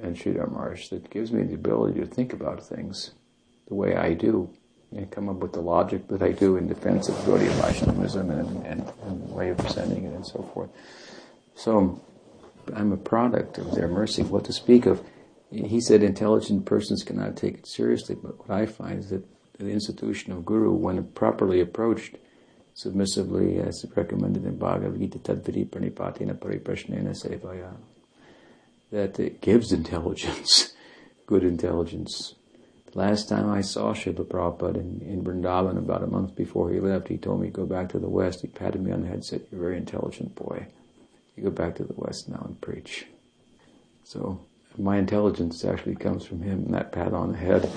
and 0.00 0.16
Sridhar 0.16 0.50
Maharaj 0.50 0.88
that 0.88 1.10
gives 1.10 1.32
me 1.32 1.42
the 1.42 1.54
ability 1.54 2.00
to 2.00 2.06
think 2.06 2.32
about 2.32 2.66
things 2.66 3.12
the 3.68 3.74
way 3.74 3.96
I 3.96 4.14
do 4.14 4.50
and 4.92 5.10
come 5.10 5.28
up 5.28 5.36
with 5.36 5.52
the 5.52 5.60
logic 5.60 6.08
that 6.08 6.22
I 6.22 6.32
do 6.32 6.56
in 6.56 6.68
defense 6.68 7.08
of 7.08 7.14
Gaudiya 7.16 7.50
Vaishnavism 7.60 8.30
and, 8.30 8.66
and, 8.66 8.92
and 9.04 9.30
way 9.30 9.50
of 9.50 9.58
presenting 9.58 10.04
it 10.04 10.14
and 10.14 10.26
so 10.26 10.42
forth. 10.54 10.70
So 11.54 12.00
I'm 12.74 12.92
a 12.92 12.96
product 12.96 13.58
of 13.58 13.74
their 13.74 13.88
mercy. 13.88 14.22
What 14.22 14.44
to 14.44 14.52
speak 14.52 14.86
of? 14.86 15.02
He 15.50 15.80
said 15.80 16.02
intelligent 16.02 16.66
persons 16.66 17.02
cannot 17.02 17.36
take 17.36 17.58
it 17.58 17.66
seriously, 17.66 18.14
but 18.14 18.38
what 18.38 18.50
I 18.50 18.66
find 18.66 18.98
is 18.98 19.10
that 19.10 19.24
the 19.58 19.70
institution 19.70 20.32
of 20.32 20.44
Guru, 20.44 20.72
when 20.72 21.02
properly 21.12 21.60
approached, 21.60 22.16
submissively, 22.74 23.58
as 23.58 23.84
recommended 23.96 24.44
in 24.44 24.58
Bhagavad 24.58 24.98
Gita, 24.98 25.18
tadviri 25.18 25.66
pranipatena 25.66 26.34
pariprashnena 26.34 27.14
sevaya, 27.14 27.74
that 28.96 29.20
it 29.20 29.40
gives 29.40 29.72
intelligence, 29.72 30.74
good 31.26 31.44
intelligence. 31.44 32.34
The 32.92 32.98
last 32.98 33.28
time 33.28 33.50
I 33.50 33.60
saw 33.60 33.92
Srila 33.92 34.26
Prabhupada 34.26 34.76
in, 34.76 35.02
in 35.02 35.22
Vrindavan, 35.22 35.76
about 35.78 36.02
a 36.02 36.06
month 36.06 36.34
before 36.34 36.70
he 36.70 36.80
left, 36.80 37.08
he 37.08 37.18
told 37.18 37.40
me, 37.40 37.48
go 37.48 37.66
back 37.66 37.90
to 37.90 37.98
the 37.98 38.08
West. 38.08 38.42
He 38.42 38.48
patted 38.48 38.82
me 38.82 38.92
on 38.92 39.02
the 39.02 39.06
head 39.06 39.16
and 39.16 39.24
said, 39.24 39.46
you're 39.50 39.60
a 39.60 39.64
very 39.64 39.76
intelligent 39.76 40.34
boy 40.34 40.66
you 41.36 41.42
go 41.42 41.50
back 41.50 41.76
to 41.76 41.84
the 41.84 41.94
West 41.96 42.28
now 42.28 42.42
and 42.44 42.60
preach. 42.60 43.06
So 44.04 44.40
my 44.78 44.96
intelligence 44.98 45.64
actually 45.64 45.96
comes 45.96 46.24
from 46.24 46.42
him, 46.42 46.64
and 46.64 46.74
that 46.74 46.92
pat 46.92 47.12
on 47.12 47.32
the 47.32 47.38
head, 47.38 47.70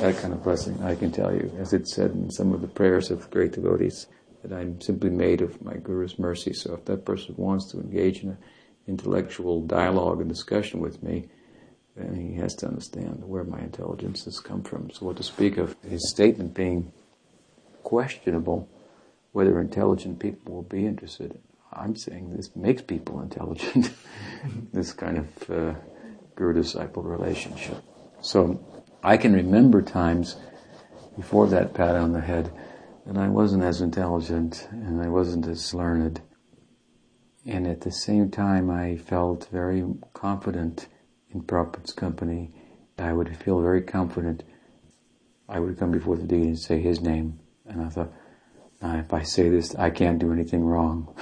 that 0.00 0.16
kind 0.18 0.32
of 0.32 0.42
blessing, 0.42 0.82
I 0.82 0.94
can 0.94 1.12
tell 1.12 1.34
you, 1.34 1.52
as 1.58 1.72
it's 1.72 1.94
said 1.94 2.12
in 2.12 2.30
some 2.30 2.52
of 2.52 2.60
the 2.60 2.68
prayers 2.68 3.10
of 3.10 3.30
great 3.30 3.52
devotees, 3.52 4.06
that 4.42 4.52
I'm 4.52 4.80
simply 4.80 5.10
made 5.10 5.40
of 5.40 5.62
my 5.62 5.74
Guru's 5.74 6.18
mercy. 6.18 6.52
So 6.52 6.74
if 6.74 6.84
that 6.86 7.04
person 7.04 7.34
wants 7.36 7.70
to 7.70 7.80
engage 7.80 8.22
in 8.22 8.30
an 8.30 8.38
intellectual 8.86 9.62
dialogue 9.62 10.20
and 10.20 10.28
discussion 10.28 10.80
with 10.80 11.02
me, 11.02 11.28
then 11.96 12.14
he 12.14 12.34
has 12.34 12.54
to 12.56 12.66
understand 12.66 13.22
where 13.24 13.44
my 13.44 13.60
intelligence 13.60 14.24
has 14.24 14.40
come 14.40 14.62
from. 14.62 14.90
So 14.90 15.06
what 15.06 15.16
to 15.18 15.22
speak 15.22 15.58
of 15.58 15.76
his 15.82 16.08
statement 16.10 16.54
being 16.54 16.92
questionable, 17.82 18.68
whether 19.32 19.60
intelligent 19.60 20.18
people 20.18 20.54
will 20.54 20.62
be 20.62 20.86
interested 20.86 21.38
I'm 21.74 21.96
saying 21.96 22.36
this 22.36 22.54
makes 22.54 22.82
people 22.82 23.20
intelligent, 23.22 23.90
this 24.72 24.92
kind 24.92 25.18
of 25.18 25.50
uh, 25.50 25.74
guru 26.34 26.54
disciple 26.54 27.02
relationship. 27.02 27.82
So 28.20 28.64
I 29.02 29.16
can 29.16 29.32
remember 29.32 29.82
times 29.82 30.36
before 31.16 31.46
that 31.48 31.74
pat 31.74 31.96
on 31.96 32.12
the 32.12 32.20
head 32.20 32.50
that 33.06 33.16
I 33.16 33.28
wasn't 33.28 33.64
as 33.64 33.80
intelligent 33.80 34.68
and 34.70 35.00
I 35.00 35.08
wasn't 35.08 35.46
as 35.46 35.74
learned. 35.74 36.20
And 37.44 37.66
at 37.66 37.80
the 37.80 37.90
same 37.90 38.30
time, 38.30 38.70
I 38.70 38.96
felt 38.96 39.48
very 39.50 39.84
confident 40.12 40.86
in 41.30 41.42
Prabhupada's 41.42 41.92
company. 41.92 42.52
I 42.98 43.12
would 43.12 43.36
feel 43.36 43.60
very 43.60 43.82
confident. 43.82 44.44
I 45.48 45.58
would 45.58 45.78
come 45.78 45.90
before 45.90 46.16
the 46.16 46.22
deity 46.22 46.48
and 46.48 46.58
say 46.58 46.80
his 46.80 47.00
name. 47.00 47.40
And 47.66 47.82
I 47.82 47.88
thought, 47.88 48.12
if 48.82 49.12
I 49.12 49.22
say 49.22 49.48
this, 49.48 49.74
I 49.74 49.90
can't 49.90 50.18
do 50.18 50.32
anything 50.32 50.64
wrong. 50.64 51.14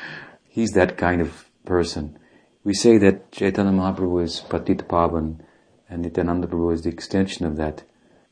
He's 0.48 0.70
that 0.70 0.96
kind 0.96 1.20
of 1.20 1.48
person. 1.64 2.18
We 2.64 2.74
say 2.74 2.98
that 2.98 3.30
Chaitanya 3.30 3.72
Mahaprabhu 3.72 4.24
is 4.24 4.40
Patita 4.40 4.84
Pavan 4.84 5.40
and 5.88 6.02
Nityananda 6.02 6.48
Prabhu 6.48 6.72
is 6.72 6.82
the 6.82 6.90
extension 6.90 7.46
of 7.46 7.56
that 7.56 7.82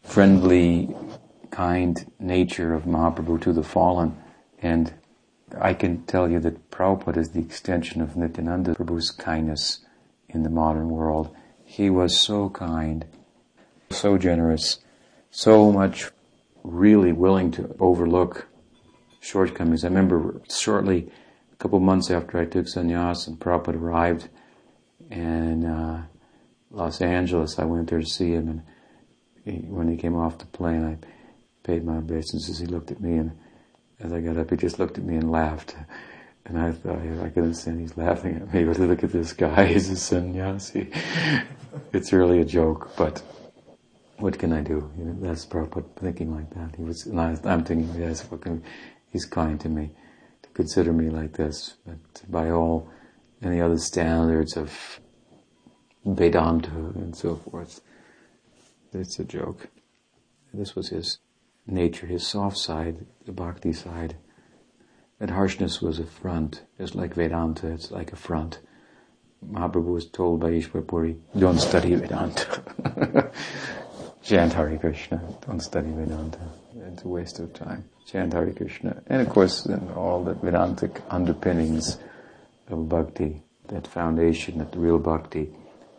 friendly, 0.03 0.95
kind 1.51 2.13
nature 2.19 2.75
of 2.75 2.85
Mahaprabhu 2.85 3.41
to 3.43 3.53
the 3.53 3.63
fallen. 3.63 4.17
And 4.61 4.93
I 5.61 5.75
can 5.75 6.05
tell 6.05 6.31
you 6.31 6.41
that 6.41 6.71
Prabhupada 6.71 7.19
is 7.19 7.31
the 7.31 7.41
extension 7.41 8.01
of 8.01 8.17
Nityananda 8.17 8.75
Prabhu's 8.75 9.11
kindness 9.11 9.85
in 10.29 10.43
the 10.43 10.51
modern 10.51 10.91
world. 10.91 11.35
He 11.65 11.91
was 11.91 12.21
so 12.21 12.51
kind, 12.51 13.05
so 13.91 14.19
generous, 14.19 14.79
so 15.31 15.73
much 15.73 16.11
really 16.63 17.13
willing 17.13 17.51
to 17.53 17.75
overlook 17.79 18.49
shortcomings. 19.21 19.85
I 19.85 19.89
remember 19.89 20.41
shortly, 20.49 21.11
a 21.53 21.57
couple 21.57 21.81
months 21.81 22.11
after 22.11 22.39
I 22.39 22.45
took 22.45 22.67
sannyas 22.67 23.27
and 23.27 23.39
Prabhupada 23.39 23.77
arrived 23.77 24.29
in 25.11 25.65
uh, 25.65 26.07
Los 26.71 27.01
Angeles, 27.01 27.59
I 27.59 27.65
went 27.65 27.91
there 27.91 28.01
to 28.01 28.07
see 28.07 28.33
him 28.33 28.49
and 28.49 28.63
he, 29.45 29.67
when 29.69 29.89
he 29.89 29.97
came 29.97 30.17
off 30.17 30.39
the 30.39 30.47
plane, 30.47 30.85
I 30.85 30.99
paid 31.63 31.85
my 31.85 31.99
obeisances. 31.99 32.59
He 32.59 32.67
looked 32.67 32.91
at 32.91 33.01
me 33.01 33.17
and 33.17 33.33
as 34.01 34.13
I 34.13 34.21
got 34.21 34.37
up, 34.37 34.51
he 34.51 34.57
just 34.57 34.79
looked 34.79 34.99
at 34.99 35.05
me 35.05 35.17
and 35.17 35.31
laughed. 35.31 35.77
And 36.45 36.59
I 36.59 36.73
thought, 36.73 36.99
I 36.99 37.29
could 37.29 37.45
understand 37.45 37.81
he's 37.81 37.97
laughing 37.97 38.37
at 38.37 38.53
me, 38.53 38.65
but 38.67 38.79
look 38.79 39.03
at 39.03 39.11
this 39.11 39.33
guy, 39.33 39.67
he's 39.73 39.91
a 39.91 39.97
sannyasi. 39.97 40.91
it's 41.93 42.13
really 42.13 42.41
a 42.41 42.45
joke, 42.45 42.91
but 42.97 43.23
what 44.19 44.39
can 44.39 44.53
I 44.53 44.61
do? 44.61 44.91
You 44.97 45.05
know, 45.05 45.17
that's 45.21 45.45
Prabhupada 45.45 45.97
thinking 45.97 46.35
like 46.35 46.51
that. 46.51 46.77
He 46.77 46.83
was, 46.83 47.07
and 47.07 47.21
I, 47.21 47.37
am 47.45 47.65
thinking, 47.65 47.93
yes, 48.01 48.23
what 48.31 48.43
can, 48.43 48.63
he's 49.11 49.25
kind 49.25 49.61
to 49.61 49.69
me 49.69 49.91
to 50.43 50.49
consider 50.51 50.93
me 50.93 51.11
like 51.11 51.37
this. 51.37 51.75
But 51.85 52.31
by 52.31 52.51
all 52.51 52.89
any 53.43 53.61
other 53.61 53.79
standards 53.79 54.57
of 54.57 55.01
Vedanta 56.05 56.71
and 56.71 57.15
so 57.15 57.37
forth, 57.37 57.81
it's 58.93 59.19
a 59.19 59.25
joke. 59.25 59.69
This 60.55 60.75
was 60.75 60.89
his 60.89 61.19
nature, 61.67 62.07
his 62.07 62.27
soft 62.27 62.57
side, 62.57 63.07
the 63.25 63.33
bhakti 63.33 63.73
side. 63.73 64.17
That 65.19 65.31
harshness 65.31 65.81
was 65.81 65.99
a 65.99 66.05
front, 66.05 66.63
just 66.79 66.95
like 66.95 67.15
Vedanta, 67.15 67.69
it's 67.69 67.91
like 67.91 68.13
a 68.13 68.17
front. 68.17 68.61
Mahaprabhu 69.45 69.93
was 69.93 70.07
told 70.07 70.41
by 70.41 70.51
Ishwar 70.51 70.87
Puri, 70.87 71.17
don't 71.39 71.59
study 71.59 71.95
Vedanta. 71.95 73.33
Chant 74.23 74.53
Hare 74.55 74.77
Krishna. 74.77 75.23
Don't 75.47 75.61
study 75.61 75.91
Vedanta. 75.93 76.41
It's 76.75 77.05
a 77.05 77.09
waste 77.09 77.39
of 77.39 77.53
time. 77.55 77.85
Chant 78.07 78.33
Hare 78.33 78.53
Krishna. 78.53 79.01
And 79.07 79.23
of 79.23 79.29
course, 79.29 79.69
all 79.95 80.25
the 80.25 80.35
Vedantic 80.35 81.01
underpinnings 81.11 81.99
of 82.69 82.89
bhakti, 82.89 83.43
that 83.69 83.87
foundation 83.87 84.59
that 84.59 84.73
the 84.73 84.81
real 84.81 84.99
bhakti 84.99 85.51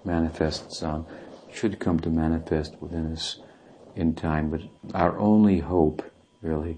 manifests 0.03 0.83
on, 0.83 1.05
should 1.53 1.79
come 1.79 1.99
to 2.01 2.09
manifest 2.09 2.75
within 2.81 3.13
us 3.13 3.39
in 3.97 4.15
time. 4.15 4.49
But 4.49 4.61
our 4.93 5.17
only 5.19 5.59
hope, 5.59 6.03
really, 6.41 6.77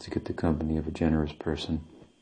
to 0.00 0.10
get 0.10 0.26
the 0.26 0.32
company 0.32 0.76
of 0.76 0.86
a 0.86 0.92
generous 0.92 1.32
person 1.32 1.80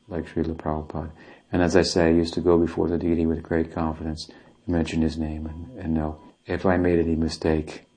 like 0.08 0.26
Srila 0.26 0.56
Prabhupada. 0.56 1.10
And 1.52 1.62
as 1.62 1.76
I 1.76 1.82
say, 1.82 2.06
I 2.06 2.12
used 2.12 2.34
to 2.34 2.40
go 2.40 2.58
before 2.58 2.88
the 2.88 2.98
deity 2.98 3.26
with 3.26 3.42
great 3.42 3.72
confidence, 3.72 4.30
mention 4.66 5.02
his 5.02 5.18
name, 5.18 5.46
and, 5.46 5.78
and 5.78 5.94
know 5.94 6.20
if 6.46 6.64
I 6.64 6.76
made 6.78 6.98
any 6.98 7.14
mistake, 7.14 7.88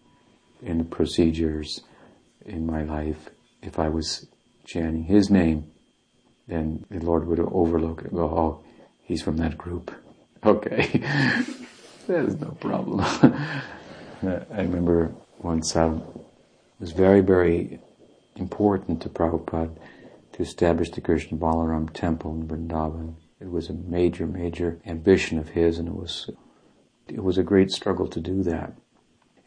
in 0.61 0.77
the 0.77 0.83
procedures 0.83 1.81
in 2.45 2.65
my 2.65 2.83
life, 2.83 3.29
if 3.61 3.79
I 3.79 3.89
was 3.89 4.27
chanting 4.65 5.03
His 5.03 5.29
name, 5.29 5.71
then 6.47 6.85
the 6.89 6.99
Lord 6.99 7.27
would 7.27 7.39
overlook 7.39 8.01
it 8.03 8.13
go, 8.13 8.23
oh, 8.23 8.63
he's 9.01 9.21
from 9.21 9.37
that 9.37 9.57
group. 9.57 9.91
Okay. 10.43 10.87
There's 12.07 12.41
no 12.41 12.49
problem. 12.59 13.01
I 14.23 14.41
remember 14.57 15.13
once 15.37 15.75
it 15.75 16.01
was 16.81 16.91
very, 16.93 17.21
very 17.21 17.79
important 18.35 19.03
to 19.03 19.09
Prabhupada 19.09 19.77
to 20.33 20.41
establish 20.41 20.89
the 20.89 20.99
Krishna 20.99 21.37
Balaram 21.37 21.93
temple 21.93 22.33
in 22.33 22.47
Vrindavan. 22.47 23.17
It 23.39 23.51
was 23.51 23.69
a 23.69 23.73
major, 23.73 24.25
major 24.25 24.79
ambition 24.83 25.37
of 25.37 25.49
his 25.49 25.77
and 25.77 25.87
it 25.87 25.93
was, 25.93 26.31
it 27.07 27.23
was 27.23 27.37
a 27.37 27.43
great 27.43 27.69
struggle 27.69 28.07
to 28.07 28.19
do 28.19 28.41
that. 28.43 28.73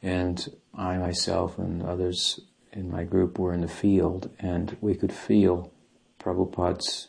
And 0.01 0.47
I 0.75 0.97
myself 0.97 1.59
and 1.59 1.83
others 1.83 2.38
in 2.73 2.88
my 2.88 3.03
group 3.03 3.38
were 3.38 3.53
in 3.53 3.62
the 3.62 3.68
field 3.68 4.31
and 4.38 4.77
we 4.81 4.94
could 4.94 5.12
feel 5.12 5.73
Prabhupada's 6.20 7.09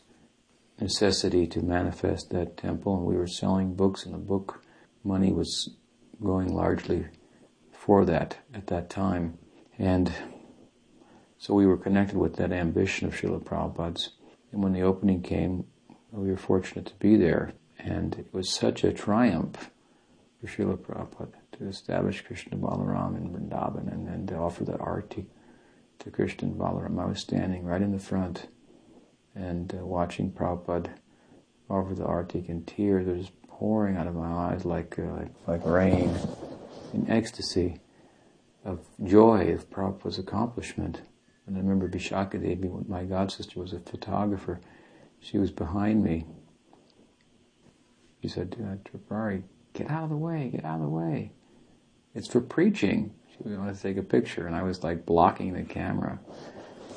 necessity 0.81 1.45
to 1.47 1.61
manifest 1.61 2.31
that 2.31 2.57
temple 2.57 2.97
and 2.97 3.05
we 3.05 3.15
were 3.15 3.27
selling 3.27 3.75
books 3.75 4.05
and 4.05 4.15
the 4.15 4.19
book 4.19 4.63
money 5.03 5.31
was 5.31 5.75
going 6.23 6.51
largely 6.51 7.05
for 7.71 8.05
that 8.05 8.39
at 8.55 8.65
that 8.67 8.89
time. 8.89 9.37
And 9.77 10.11
so 11.37 11.53
we 11.53 11.65
were 11.65 11.77
connected 11.77 12.17
with 12.17 12.37
that 12.37 12.51
ambition 12.51 13.07
of 13.07 13.13
Srila 13.13 13.43
Prabhupada's. 13.43 14.11
And 14.51 14.63
when 14.63 14.73
the 14.73 14.81
opening 14.81 15.21
came, 15.21 15.65
we 16.11 16.29
were 16.29 16.37
fortunate 16.37 16.85
to 16.87 16.95
be 16.95 17.17
there. 17.17 17.53
And 17.77 18.15
it 18.15 18.33
was 18.33 18.49
such 18.49 18.83
a 18.83 18.93
triumph 18.93 19.69
for 20.39 20.47
Srila 20.47 20.77
Prabhupada 20.77 21.33
to 21.53 21.67
establish 21.67 22.21
Krishna 22.21 22.57
Balaram 22.57 23.17
in 23.17 23.29
Vrindavan 23.29 23.91
and 23.91 24.07
then 24.07 24.27
to 24.27 24.35
offer 24.35 24.63
the 24.63 24.77
arti 24.77 25.27
to 25.99 26.09
Krishna 26.09 26.47
Balaram. 26.49 26.99
I 27.01 27.05
was 27.05 27.19
standing 27.19 27.65
right 27.65 27.81
in 27.81 27.91
the 27.91 27.99
front 27.99 28.47
and 29.35 29.73
uh, 29.73 29.85
watching 29.85 30.31
Prabhupada 30.31 30.91
offer 31.69 31.93
the 31.93 32.05
arti 32.05 32.45
and 32.47 32.65
tears 32.65 33.05
were 33.05 33.17
just 33.17 33.41
pouring 33.47 33.97
out 33.97 34.07
of 34.07 34.15
my 34.15 34.31
eyes 34.31 34.65
like, 34.65 34.97
uh, 34.97 35.03
like, 35.03 35.31
like 35.47 35.65
rain 35.65 36.13
in 36.93 37.09
ecstasy 37.09 37.79
of 38.65 38.85
joy 39.03 39.53
of 39.53 39.69
Prabhupada's 39.69 40.17
accomplishment. 40.17 41.01
And 41.45 41.55
I 41.55 41.59
remember 41.59 41.87
Vishakha 41.87 42.41
Devi, 42.41 42.69
my 42.87 43.03
god 43.03 43.31
sister, 43.31 43.59
was 43.59 43.71
a 43.71 43.79
photographer. 43.79 44.59
She 45.19 45.37
was 45.37 45.51
behind 45.51 46.03
me. 46.03 46.25
She 48.21 48.27
said, 48.27 48.57
uh, 48.59 48.77
Tripurari, 48.89 49.43
get 49.73 49.89
out 49.91 50.03
of 50.03 50.09
the 50.09 50.17
way, 50.17 50.49
get 50.49 50.65
out 50.65 50.75
of 50.75 50.81
the 50.81 50.89
way. 50.89 51.31
It's 52.15 52.27
for 52.27 52.41
preaching. 52.41 53.13
She 53.31 53.49
wanted 53.49 53.75
to 53.75 53.81
take 53.81 53.97
a 53.97 54.03
picture, 54.03 54.47
and 54.47 54.55
I 54.55 54.63
was 54.63 54.83
like 54.83 55.05
blocking 55.05 55.53
the 55.53 55.63
camera. 55.63 56.19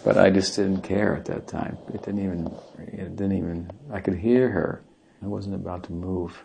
But 0.05 0.17
I 0.17 0.31
just 0.31 0.57
didn't 0.57 0.83
care 0.83 1.15
at 1.15 1.27
that 1.27 1.49
time. 1.49 1.77
It 1.93 2.03
didn't 2.05 2.25
even, 2.25 2.55
it 2.79 3.17
didn't 3.17 3.37
even, 3.37 3.71
I 3.93 4.01
could 4.01 4.15
hear 4.15 4.49
her. 4.49 4.83
I 5.23 5.27
wasn't 5.27 5.57
about 5.57 5.83
to 5.85 5.93
move. 5.93 6.45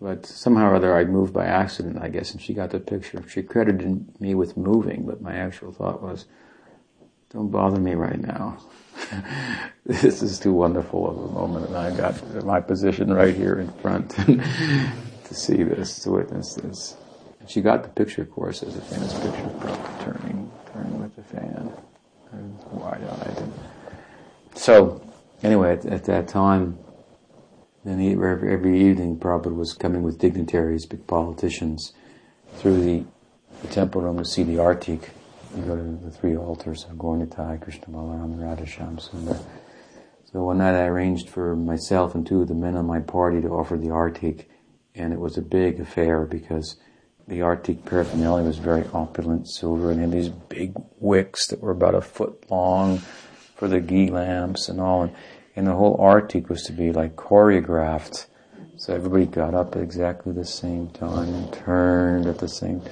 But 0.00 0.26
somehow 0.26 0.70
or 0.70 0.74
other 0.74 0.96
I 0.96 1.04
moved 1.04 1.32
by 1.32 1.46
accident, 1.46 1.98
I 2.00 2.08
guess, 2.08 2.32
and 2.32 2.40
she 2.40 2.52
got 2.52 2.70
the 2.70 2.80
picture. 2.80 3.24
She 3.28 3.42
credited 3.42 4.20
me 4.20 4.34
with 4.34 4.56
moving, 4.56 5.06
but 5.06 5.22
my 5.22 5.34
actual 5.34 5.72
thought 5.72 6.02
was, 6.02 6.26
don't 7.30 7.50
bother 7.50 7.80
me 7.80 7.94
right 7.94 8.20
now. 8.20 8.58
this 9.86 10.22
is 10.22 10.38
too 10.38 10.52
wonderful 10.52 11.08
of 11.08 11.16
a 11.16 11.32
moment, 11.32 11.66
and 11.66 11.76
I 11.76 11.96
got 11.96 12.44
my 12.44 12.60
position 12.60 13.12
right 13.12 13.34
here 13.34 13.58
in 13.58 13.70
front 13.74 14.10
to 15.24 15.34
see 15.34 15.62
this, 15.62 16.00
to 16.00 16.10
witness 16.10 16.54
this. 16.54 16.96
She 17.46 17.60
got 17.60 17.82
the 17.82 17.88
picture, 17.88 18.22
of 18.22 18.30
course, 18.30 18.62
as 18.62 18.76
a 18.76 18.80
famous 18.80 19.14
picture 19.14 19.28
of 19.28 19.52
Prabhupada 19.60 20.04
turning, 20.04 20.50
turning 20.72 21.00
with 21.00 21.14
the 21.14 21.22
fan, 21.22 21.72
wide-eyed. 22.72 23.52
So, 24.56 25.00
anyway, 25.42 25.74
at, 25.74 25.86
at, 25.86 26.04
that 26.04 26.28
time, 26.28 26.78
then 27.86 28.00
he, 28.00 28.12
every, 28.12 28.80
evening, 28.80 29.16
Prabhupada 29.16 29.54
was 29.54 29.72
coming 29.72 30.02
with 30.02 30.18
dignitaries, 30.18 30.86
big 30.86 31.06
politicians, 31.06 31.92
through 32.56 32.82
the, 32.82 33.04
the 33.62 33.68
temple 33.68 34.00
room 34.00 34.18
to 34.18 34.24
see 34.24 34.42
the 34.42 34.56
artik. 34.56 35.10
You 35.56 35.62
go 35.62 35.76
to 35.76 36.04
the 36.04 36.10
three 36.10 36.36
altars 36.36 36.84
of 36.84 36.96
Gaura 36.96 37.60
Krishna 37.60 37.86
Balaram, 37.86 38.32
and 38.32 38.40
Radhashyam. 38.40 39.00
So 39.00 40.42
one 40.42 40.58
night 40.58 40.74
I 40.74 40.86
arranged 40.86 41.30
for 41.30 41.54
myself 41.54 42.14
and 42.16 42.26
two 42.26 42.42
of 42.42 42.48
the 42.48 42.54
men 42.54 42.76
on 42.76 42.86
my 42.86 42.98
party 42.98 43.40
to 43.40 43.48
offer 43.48 43.76
the 43.76 43.88
artik, 43.88 44.46
and 44.94 45.12
it 45.12 45.20
was 45.20 45.38
a 45.38 45.42
big 45.42 45.78
affair 45.78 46.24
because 46.24 46.76
the 47.28 47.38
artik 47.38 47.84
paraphernalia 47.84 48.44
was 48.44 48.58
very 48.58 48.84
opulent 48.92 49.48
silver 49.48 49.92
and 49.92 50.00
had 50.00 50.10
these 50.10 50.28
big 50.28 50.74
wicks 50.98 51.46
that 51.48 51.60
were 51.60 51.70
about 51.70 51.94
a 51.94 52.00
foot 52.00 52.50
long 52.50 52.98
for 53.54 53.68
the 53.68 53.80
ghee 53.80 54.10
lamps 54.10 54.68
and 54.68 54.80
all. 54.80 55.02
And, 55.04 55.14
and 55.56 55.66
the 55.66 55.74
whole 55.74 55.96
artik 55.96 56.48
was 56.50 56.62
to 56.64 56.72
be 56.72 56.92
like 56.92 57.16
choreographed. 57.16 58.26
So 58.76 58.94
everybody 58.94 59.24
got 59.24 59.54
up 59.54 59.74
at 59.74 59.82
exactly 59.82 60.32
the 60.32 60.44
same 60.44 60.90
time 60.90 61.32
and 61.32 61.52
turned 61.52 62.26
at 62.26 62.38
the 62.38 62.48
same 62.48 62.82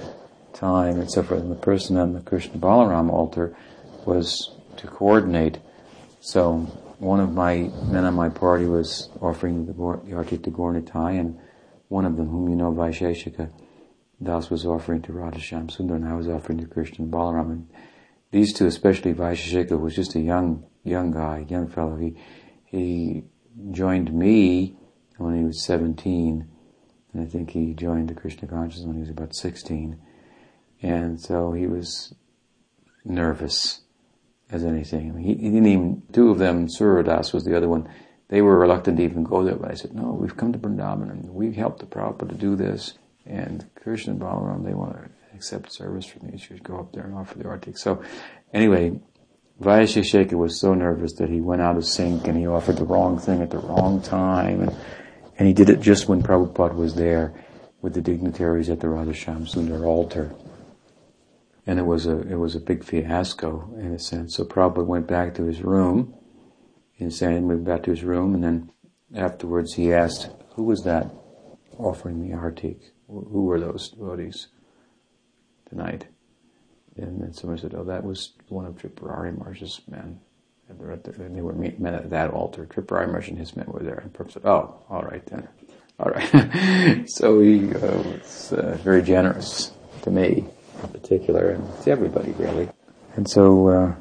time 0.51 0.99
and 0.99 1.09
so 1.09 1.21
forth. 1.21 1.41
And 1.41 1.51
the 1.51 1.55
person 1.55 1.95
on 1.97 2.13
the 2.13 2.21
Krishna 2.21 2.57
Balaram 2.57 3.11
altar 3.11 3.55
was 4.05 4.55
to 4.77 4.87
coordinate. 4.87 5.59
So 6.21 6.57
one 6.97 7.19
of 7.19 7.33
my 7.33 7.69
men 7.83 8.03
on 8.03 8.15
my 8.15 8.29
party 8.29 8.65
was 8.65 9.09
offering 9.21 9.67
the, 9.67 9.73
the 9.73 10.37
to 10.37 10.51
Gaura 10.51 10.81
Nitai 10.81 11.19
and 11.19 11.39
one 11.87 12.05
of 12.05 12.17
them, 12.17 12.29
whom 12.29 12.49
you 12.49 12.55
know, 12.55 12.71
Vaisheshika, 12.71 13.51
Das 14.23 14.49
was 14.49 14.65
offering 14.65 15.03
to 15.03 15.11
Radhashyam 15.11 15.67
Sundar 15.67 15.97
and 15.97 16.07
I 16.07 16.15
was 16.15 16.27
offering 16.27 16.59
to 16.59 16.65
Krishna 16.65 17.05
Balaram. 17.05 17.51
And 17.51 17.69
these 18.31 18.53
two, 18.53 18.65
especially 18.65 19.13
Vaisheshika, 19.13 19.79
was 19.79 19.95
just 19.95 20.15
a 20.15 20.19
young, 20.19 20.65
young 20.83 21.11
guy, 21.11 21.45
young 21.47 21.67
fellow. 21.67 21.95
He, 21.97 22.15
he 22.65 23.23
joined 23.71 24.13
me 24.13 24.75
when 25.17 25.37
he 25.37 25.43
was 25.43 25.63
17. 25.63 26.47
And 27.13 27.23
I 27.23 27.25
think 27.25 27.51
he 27.51 27.73
joined 27.73 28.09
the 28.09 28.13
Krishna 28.13 28.47
consciousness 28.47 28.87
when 28.87 28.95
he 28.95 29.01
was 29.01 29.09
about 29.09 29.35
16. 29.35 29.99
And 30.81 31.19
so 31.19 31.53
he 31.53 31.67
was 31.67 32.13
nervous 33.03 33.81
as 34.49 34.63
anything. 34.63 35.09
I 35.09 35.13
mean, 35.13 35.23
he, 35.23 35.33
he, 35.35 35.49
didn't 35.49 35.67
even, 35.67 36.03
two 36.11 36.29
of 36.29 36.37
them, 36.37 36.67
Suradas 36.67 37.33
was 37.33 37.45
the 37.45 37.55
other 37.55 37.69
one, 37.69 37.89
they 38.27 38.41
were 38.41 38.57
reluctant 38.57 38.97
to 38.97 39.03
even 39.03 39.23
go 39.23 39.43
there, 39.43 39.55
but 39.55 39.71
I 39.71 39.75
said, 39.75 39.93
no, 39.93 40.11
we've 40.11 40.35
come 40.35 40.51
to 40.51 40.59
Vrindavan 40.59 41.11
and 41.11 41.29
we've 41.29 41.55
helped 41.55 41.79
the 41.79 41.85
Prabhupada 41.85 42.29
to 42.29 42.35
do 42.35 42.55
this. 42.55 42.93
And 43.25 43.69
Krishna 43.75 44.13
and 44.13 44.21
Balaram, 44.21 44.65
they 44.65 44.73
want 44.73 44.93
to 44.93 45.09
accept 45.35 45.71
service 45.71 46.05
from 46.05 46.27
me, 46.27 46.33
you 46.33 46.39
should 46.39 46.63
go 46.63 46.79
up 46.79 46.93
there 46.93 47.03
and 47.03 47.15
offer 47.15 47.37
the 47.37 47.45
artik. 47.45 47.77
So, 47.77 48.01
anyway, 48.53 48.99
Vaishesheka 49.61 50.33
was 50.33 50.59
so 50.59 50.73
nervous 50.73 51.13
that 51.13 51.29
he 51.29 51.39
went 51.39 51.61
out 51.61 51.77
of 51.77 51.85
sync 51.85 52.27
and 52.27 52.37
he 52.37 52.45
offered 52.45 52.77
the 52.77 52.85
wrong 52.85 53.17
thing 53.17 53.41
at 53.41 53.51
the 53.51 53.57
wrong 53.57 54.01
time. 54.01 54.61
And, 54.61 54.75
and 55.37 55.47
he 55.47 55.53
did 55.53 55.69
it 55.69 55.79
just 55.79 56.09
when 56.09 56.21
Prabhupada 56.21 56.75
was 56.75 56.95
there 56.95 57.33
with 57.81 57.93
the 57.93 58.01
dignitaries 58.01 58.69
at 58.69 58.81
the 58.81 58.87
Radhashyam 58.87 59.47
Sundar 59.47 59.85
altar. 59.85 60.33
And 61.65 61.79
it 61.79 61.85
was 61.85 62.05
a, 62.05 62.19
it 62.21 62.35
was 62.35 62.55
a 62.55 62.59
big 62.59 62.83
fiasco 62.83 63.73
in 63.77 63.93
a 63.93 63.99
sense. 63.99 64.35
So 64.35 64.43
Prabhupada 64.43 64.85
went 64.85 65.07
back 65.07 65.35
to 65.35 65.45
his 65.45 65.61
room, 65.61 66.13
insane, 66.97 67.47
moved 67.47 67.65
back 67.65 67.83
to 67.83 67.91
his 67.91 68.03
room 68.03 68.35
and 68.35 68.43
then 68.43 68.71
afterwards 69.15 69.75
he 69.75 69.93
asked, 69.93 70.29
who 70.55 70.63
was 70.63 70.83
that 70.83 71.09
offering 71.77 72.21
the 72.21 72.35
artik? 72.35 72.91
Who 73.07 73.45
were 73.45 73.59
those 73.59 73.89
devotees 73.89 74.47
tonight? 75.69 76.07
And 76.97 77.21
then 77.21 77.33
someone 77.33 77.57
said, 77.57 77.73
oh, 77.75 77.83
that 77.83 78.03
was 78.03 78.31
one 78.49 78.65
of 78.65 78.75
Tripurari 78.75 79.37
Maharaj's 79.37 79.81
men. 79.89 80.19
And 80.69 80.79
they 80.79 80.85
were, 80.85 80.95
the, 80.95 81.11
and 81.23 81.35
they 81.35 81.41
were 81.41 81.53
met 81.53 81.93
at 81.93 82.09
that 82.09 82.31
altar. 82.31 82.65
Tripurari 82.65 83.07
Maharaj 83.07 83.29
and 83.29 83.37
his 83.37 83.55
men 83.55 83.65
were 83.67 83.83
there. 83.83 83.97
And 83.97 84.13
Prabhupada 84.13 84.33
said, 84.33 84.45
oh, 84.45 84.75
all 84.89 85.03
right 85.03 85.25
then. 85.25 85.47
All 85.99 86.11
right. 86.11 87.09
so 87.09 87.39
he 87.39 87.73
uh, 87.73 87.79
was 87.79 88.53
uh, 88.53 88.77
very 88.83 89.01
generous 89.01 89.71
to 90.01 90.11
me 90.11 90.45
in 90.83 90.89
particular 90.89 91.51
and 91.51 91.83
to 91.83 91.91
everybody 91.91 92.31
really. 92.33 92.69
And 93.15 93.29
so 93.29 93.67
uh, 93.69 93.95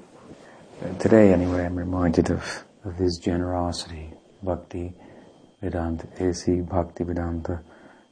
today 0.98 1.32
anyway 1.32 1.64
I'm 1.64 1.76
reminded 1.76 2.30
of, 2.30 2.64
of 2.84 2.96
his 2.96 3.18
generosity, 3.18 4.12
Bhakti 4.42 4.92
Vedanta, 5.62 6.06
A.C. 6.18 6.60
Bhaktivedanta 6.60 7.60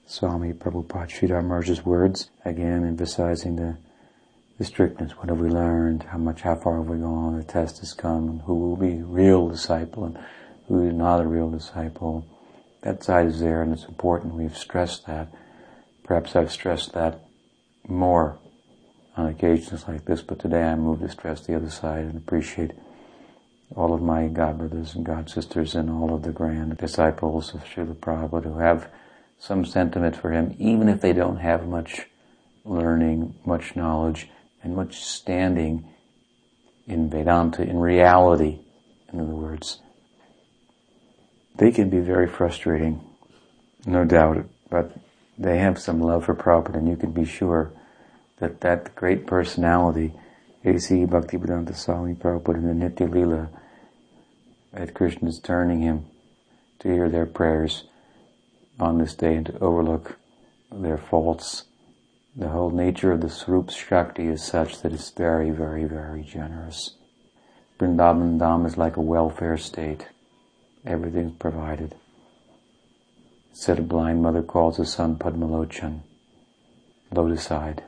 Swami 0.06 0.52
Prabhupada 0.52 1.08
Sridhar 1.08 1.44
Maharaj's 1.44 1.84
words, 1.84 2.30
again 2.44 2.86
emphasizing 2.86 3.56
the, 3.56 3.76
the 4.58 4.64
strictness. 4.64 5.12
What 5.12 5.28
have 5.28 5.40
we 5.40 5.48
learned? 5.48 6.04
How 6.04 6.18
much, 6.18 6.42
how 6.42 6.54
far 6.54 6.78
have 6.78 6.86
we 6.86 6.98
gone? 6.98 7.36
The 7.36 7.44
test 7.44 7.78
has 7.80 7.94
come 7.94 8.28
and 8.28 8.42
who 8.42 8.54
will 8.54 8.76
be 8.76 9.02
real 9.02 9.48
disciple 9.48 10.04
and 10.04 10.18
who 10.68 10.86
is 10.86 10.94
not 10.94 11.20
a 11.20 11.26
real 11.26 11.50
disciple. 11.50 12.26
That 12.82 13.02
side 13.02 13.26
is 13.26 13.40
there 13.40 13.62
and 13.62 13.72
it's 13.72 13.84
important. 13.84 14.34
We've 14.34 14.56
stressed 14.56 15.06
that. 15.06 15.32
Perhaps 16.04 16.36
I've 16.36 16.52
stressed 16.52 16.92
that 16.94 17.20
more 17.88 18.38
on 19.16 19.26
occasions 19.26 19.86
like 19.88 20.04
this, 20.04 20.22
but 20.22 20.38
today 20.38 20.62
I'm 20.62 20.80
moved 20.80 21.02
to 21.02 21.08
stress 21.08 21.46
the 21.46 21.56
other 21.56 21.70
side 21.70 22.04
and 22.04 22.16
appreciate 22.16 22.72
all 23.74 23.94
of 23.94 24.02
my 24.02 24.28
God 24.28 24.58
brothers 24.58 24.94
and 24.94 25.04
God 25.04 25.30
sisters 25.30 25.74
and 25.74 25.90
all 25.90 26.14
of 26.14 26.22
the 26.22 26.32
grand 26.32 26.76
disciples 26.76 27.54
of 27.54 27.64
Srila 27.64 27.96
Prabhupada 27.96 28.44
who 28.44 28.58
have 28.58 28.88
some 29.38 29.64
sentiment 29.64 30.14
for 30.14 30.30
him, 30.30 30.54
even 30.58 30.88
if 30.88 31.00
they 31.00 31.12
don't 31.12 31.38
have 31.38 31.66
much 31.66 32.06
learning, 32.64 33.34
much 33.44 33.74
knowledge, 33.74 34.28
and 34.62 34.77
much 34.77 35.03
standing 35.03 35.88
in 36.87 37.11
Vedanta, 37.11 37.62
in 37.62 37.79
reality, 37.79 38.61
in 39.12 39.20
other 39.20 39.35
words. 39.35 39.81
They 41.57 41.70
can 41.70 41.90
be 41.90 42.01
very 42.01 42.27
frustrating, 42.27 43.01
no 43.87 44.05
doubt, 44.05 44.46
but 44.70 44.92
they 45.38 45.59
have 45.59 45.79
some 45.79 46.01
love 46.01 46.25
for 46.25 46.35
Prabhupada, 46.35 46.77
and 46.77 46.88
you 46.88 46.96
can 46.96 47.12
be 47.12 47.25
sure 47.25 47.72
that 48.38 48.61
that 48.61 48.94
great 48.94 49.27
personality, 49.27 50.12
A.C. 50.64 51.05
Bhaktivedanta 51.05 51.77
Swami 51.77 52.14
Prabhupada 52.14 52.57
in 52.57 52.79
the 52.79 52.88
Nitya 52.88 53.12
Lila, 53.12 53.48
at 54.72 54.94
Krishna's 54.94 55.38
turning 55.38 55.81
him 55.81 56.07
to 56.79 56.88
hear 56.88 57.09
their 57.09 57.27
prayers 57.27 57.85
on 58.81 58.98
this 58.98 59.14
day 59.14 59.37
and 59.37 59.46
to 59.46 59.59
overlook 59.59 60.18
their 60.70 60.98
faults. 60.98 61.64
The 62.34 62.48
whole 62.48 62.70
nature 62.70 63.12
of 63.12 63.20
the 63.20 63.28
Swarup 63.28 63.68
Shakti 63.68 64.26
is 64.26 64.42
such 64.42 64.80
that 64.80 64.92
it's 64.92 65.10
very, 65.10 65.50
very, 65.50 65.84
very 65.84 66.22
generous. 66.22 66.94
Vrindavan 67.78 68.38
Dham 68.38 68.64
is 68.64 68.78
like 68.78 68.96
a 68.96 69.02
welfare 69.02 69.58
state. 69.58 70.06
Everything's 70.86 71.36
provided. 71.36 71.94
Said 73.52 73.78
a 73.78 73.82
blind 73.82 74.22
mother 74.22 74.42
calls 74.42 74.78
her 74.78 74.86
son 74.86 75.16
Padmalochan, 75.16 76.00
lotus-eyed 77.12 77.82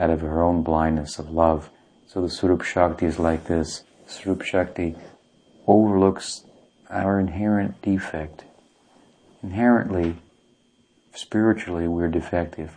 out 0.00 0.10
of 0.10 0.20
her 0.20 0.42
own 0.42 0.64
blindness 0.64 1.20
of 1.20 1.30
love. 1.30 1.70
So 2.08 2.20
the 2.20 2.30
Swarup 2.30 2.62
Shakti 2.62 3.06
is 3.06 3.20
like 3.20 3.44
this. 3.44 3.84
Swarup 4.08 4.42
Shakti 4.42 4.96
overlooks 5.68 6.42
our 6.90 7.20
inherent 7.20 7.80
defect. 7.82 8.42
Inherently, 9.44 10.16
spiritually, 11.14 11.86
we're 11.86 12.08
defective. 12.08 12.76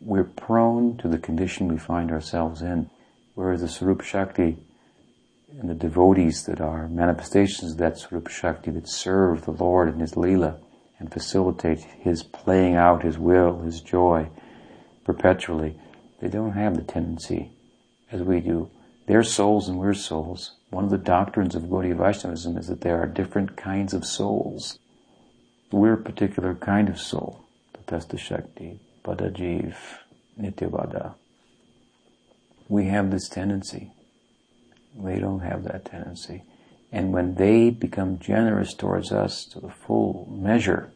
We're 0.00 0.24
prone 0.24 0.96
to 0.98 1.08
the 1.08 1.18
condition 1.18 1.68
we 1.68 1.78
find 1.78 2.10
ourselves 2.10 2.62
in. 2.62 2.90
Whereas 3.34 3.60
the 3.60 3.68
Swarup 3.68 4.02
Shakti 4.02 4.56
and 5.58 5.68
the 5.68 5.74
devotees 5.74 6.44
that 6.44 6.60
are 6.60 6.88
manifestations 6.88 7.72
of 7.72 7.78
that 7.78 7.98
Swarup 7.98 8.28
Shakti 8.28 8.70
that 8.72 8.88
serve 8.88 9.44
the 9.44 9.52
Lord 9.52 9.88
in 9.88 10.00
His 10.00 10.12
Leela 10.14 10.60
and 10.98 11.12
facilitate 11.12 11.80
His 11.80 12.22
playing 12.22 12.74
out 12.74 13.02
His 13.02 13.18
will, 13.18 13.60
His 13.60 13.80
joy 13.80 14.28
perpetually, 15.08 15.74
they 16.20 16.28
don't 16.28 16.52
have 16.52 16.76
the 16.76 16.82
tendency 16.82 17.50
as 18.12 18.20
we 18.20 18.40
do. 18.40 18.70
They're 19.06 19.22
souls 19.22 19.66
and 19.66 19.78
we're 19.78 19.94
souls. 19.94 20.52
One 20.68 20.84
of 20.84 20.90
the 20.90 20.98
doctrines 20.98 21.54
of 21.54 21.62
Gaudiya 21.62 21.96
Vaishnavism 21.96 22.58
is 22.58 22.66
that 22.66 22.82
there 22.82 23.00
are 23.00 23.06
different 23.06 23.56
kinds 23.56 23.94
of 23.94 24.04
souls. 24.04 24.78
We're 25.72 25.94
a 25.94 26.02
particular 26.02 26.54
kind 26.56 26.90
of 26.90 27.00
soul. 27.00 27.42
Tatastha 27.72 28.18
Shakti, 28.18 28.80
Badajiv, 29.08 29.74
Nitya-baddha. 30.38 31.14
We 32.68 32.88
have 32.88 33.10
this 33.10 33.26
tendency. 33.30 33.90
They 34.94 35.18
don't 35.18 35.40
have 35.40 35.64
that 35.64 35.86
tendency. 35.86 36.42
And 36.92 37.14
when 37.14 37.36
they 37.36 37.70
become 37.70 38.18
generous 38.18 38.74
towards 38.74 39.10
us 39.10 39.46
to 39.46 39.60
the 39.60 39.70
full 39.70 40.28
measure, 40.30 40.92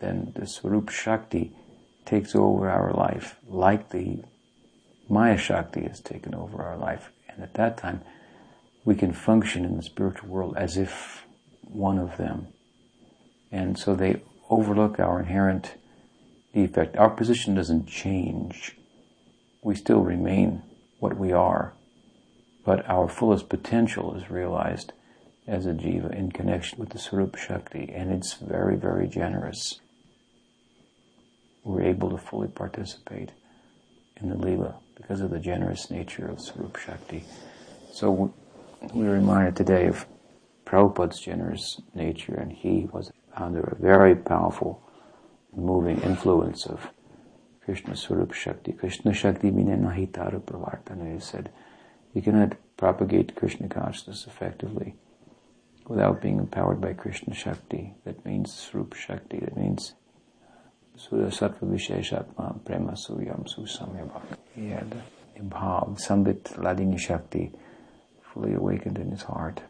then 0.00 0.32
the 0.36 0.46
Swarup 0.46 0.90
Shakti 0.90 1.56
takes 2.04 2.34
over 2.34 2.68
our 2.68 2.92
life, 2.92 3.36
like 3.48 3.88
the 3.88 4.22
Maya 5.08 5.38
Shakti 5.38 5.84
has 5.84 6.00
taken 6.00 6.34
over 6.34 6.62
our 6.62 6.76
life. 6.76 7.10
And 7.26 7.42
at 7.42 7.54
that 7.54 7.78
time, 7.78 8.02
we 8.84 8.94
can 8.94 9.14
function 9.14 9.64
in 9.64 9.78
the 9.78 9.82
spiritual 9.82 10.28
world 10.28 10.58
as 10.58 10.76
if 10.76 11.24
one 11.62 11.98
of 11.98 12.18
them. 12.18 12.48
And 13.50 13.78
so 13.78 13.94
they 13.94 14.20
overlook 14.50 15.00
our 15.00 15.20
inherent 15.20 15.76
defect. 16.54 16.96
Our 16.96 17.10
position 17.10 17.54
doesn't 17.54 17.86
change. 17.86 18.76
We 19.62 19.74
still 19.74 20.00
remain 20.00 20.62
what 21.00 21.18
we 21.18 21.32
are. 21.32 21.74
But 22.64 22.88
our 22.88 23.08
fullest 23.08 23.48
potential 23.48 24.14
is 24.14 24.30
realized 24.30 24.92
as 25.46 25.66
a 25.66 25.72
jiva 25.72 26.16
in 26.16 26.32
connection 26.32 26.78
with 26.78 26.90
the 26.90 26.98
Swarup 26.98 27.36
Shakti, 27.36 27.92
and 27.94 28.10
it's 28.10 28.34
very, 28.34 28.76
very 28.76 29.06
generous 29.06 29.80
we're 31.64 31.82
able 31.82 32.10
to 32.10 32.18
fully 32.18 32.48
participate 32.48 33.32
in 34.20 34.28
the 34.28 34.36
Leela 34.36 34.74
because 34.96 35.20
of 35.20 35.30
the 35.30 35.38
generous 35.38 35.90
nature 35.90 36.26
of 36.26 36.40
Swarup 36.40 36.76
Shakti. 36.76 37.24
So 37.92 38.32
we're 38.92 39.14
reminded 39.14 39.56
today 39.56 39.86
of 39.86 40.06
Prabhupada's 40.66 41.20
generous 41.20 41.80
nature, 41.94 42.34
and 42.34 42.52
he 42.52 42.86
was 42.92 43.10
under 43.36 43.60
a 43.60 43.76
very 43.76 44.14
powerful, 44.14 44.82
moving 45.56 46.00
influence 46.02 46.66
of 46.66 46.90
Krishna 47.64 47.96
Swarup 47.96 48.32
Shakti. 48.32 48.72
Krishna 48.72 49.12
Shakti 49.12 49.50
minenahitaru 49.50 50.42
pravartana, 50.42 51.14
he 51.14 51.20
said. 51.20 51.50
You 52.12 52.22
cannot 52.22 52.56
propagate 52.76 53.34
Krishna 53.34 53.68
consciousness 53.68 54.26
effectively 54.26 54.94
without 55.88 56.20
being 56.20 56.38
empowered 56.38 56.80
by 56.80 56.92
Krishna 56.92 57.34
Shakti. 57.34 57.94
That 58.04 58.24
means 58.24 58.52
Swarup 58.52 58.94
Shakti. 58.94 59.38
That 59.40 59.56
means 59.56 59.94
Shuddha 60.96 61.28
Sattva 61.28 61.64
Visheshatma 61.64 62.64
Prema 62.64 62.92
Suryam 62.92 63.44
Susamyabhak. 63.46 64.38
He 64.54 64.68
had 64.68 65.02
Bhav, 65.38 65.98
Sambit 65.98 66.42
Hladini 66.44 66.98
Shakti 66.98 67.50
fully 68.22 68.54
awakened 68.54 68.98
in 68.98 69.10
his 69.10 69.22
heart. 69.22 69.62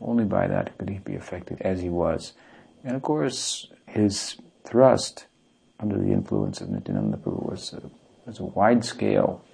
Only 0.00 0.24
by 0.24 0.46
that 0.48 0.76
could 0.78 0.88
he 0.88 0.98
be 0.98 1.14
affected 1.14 1.60
as 1.62 1.80
he 1.80 1.88
was. 1.88 2.32
And 2.84 2.96
of 2.96 3.02
course, 3.02 3.68
his 3.86 4.36
thrust 4.64 5.26
under 5.78 5.96
the 5.98 6.12
influence 6.12 6.60
of 6.60 6.70
Nityananda 6.70 7.16
Prabhu 7.16 7.50
was 7.50 7.72
a, 7.72 7.82
was 8.26 8.38
a 8.38 8.44
wide 8.44 8.84
scale 8.84 9.44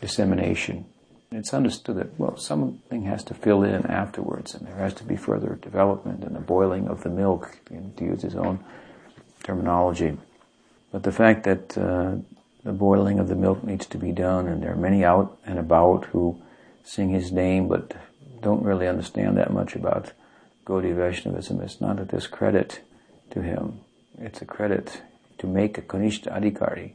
dissemination. 0.00 0.86
It's 1.30 1.54
understood 1.54 1.96
that, 1.96 2.18
well, 2.18 2.36
something 2.36 3.04
has 3.04 3.24
to 3.24 3.34
fill 3.34 3.62
in 3.62 3.86
afterwards, 3.86 4.54
and 4.54 4.66
there 4.66 4.76
has 4.76 4.92
to 4.94 5.04
be 5.04 5.16
further 5.16 5.58
development 5.62 6.24
and 6.24 6.36
the 6.36 6.40
boiling 6.40 6.88
of 6.88 7.02
the 7.02 7.08
milk, 7.08 7.58
to 7.68 8.04
use 8.04 8.22
his 8.22 8.34
own 8.34 8.62
terminology. 9.42 10.18
But 10.90 11.04
the 11.04 11.12
fact 11.12 11.44
that 11.44 11.78
uh, 11.78 12.16
the 12.64 12.72
boiling 12.72 13.18
of 13.18 13.28
the 13.28 13.34
milk 13.34 13.64
needs 13.64 13.86
to 13.86 13.98
be 13.98 14.12
done, 14.12 14.46
and 14.46 14.62
there 14.62 14.72
are 14.72 14.76
many 14.76 15.04
out 15.04 15.38
and 15.46 15.58
about 15.58 16.06
who 16.06 16.40
sing 16.84 17.10
his 17.10 17.32
name 17.32 17.68
but 17.68 17.96
don't 18.42 18.62
really 18.62 18.88
understand 18.88 19.36
that 19.36 19.52
much 19.52 19.74
about 19.74 20.12
Gaudiya 20.66 20.96
Vaishnavism. 20.96 21.60
It's 21.60 21.80
not 21.80 22.00
a 22.00 22.04
discredit 22.04 22.80
to 23.30 23.40
him. 23.40 23.80
It's 24.24 24.40
a 24.40 24.44
credit 24.44 25.02
to 25.38 25.48
make 25.48 25.78
a 25.78 25.82
Kanishta 25.82 26.32
Adhikari 26.32 26.92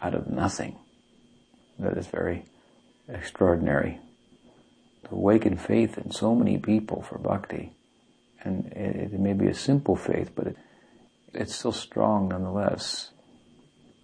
out 0.00 0.14
of 0.14 0.28
nothing. 0.28 0.78
That 1.78 1.98
is 1.98 2.06
very 2.06 2.46
extraordinary. 3.08 4.00
To 5.04 5.14
awaken 5.14 5.58
faith 5.58 5.98
in 5.98 6.12
so 6.12 6.34
many 6.34 6.56
people 6.56 7.02
for 7.02 7.18
bhakti. 7.18 7.74
And 8.42 8.72
it, 8.72 9.12
it 9.12 9.20
may 9.20 9.34
be 9.34 9.48
a 9.48 9.54
simple 9.54 9.96
faith, 9.96 10.30
but 10.34 10.46
it, 10.46 10.56
it's 11.34 11.54
still 11.54 11.72
strong 11.72 12.28
nonetheless. 12.28 13.10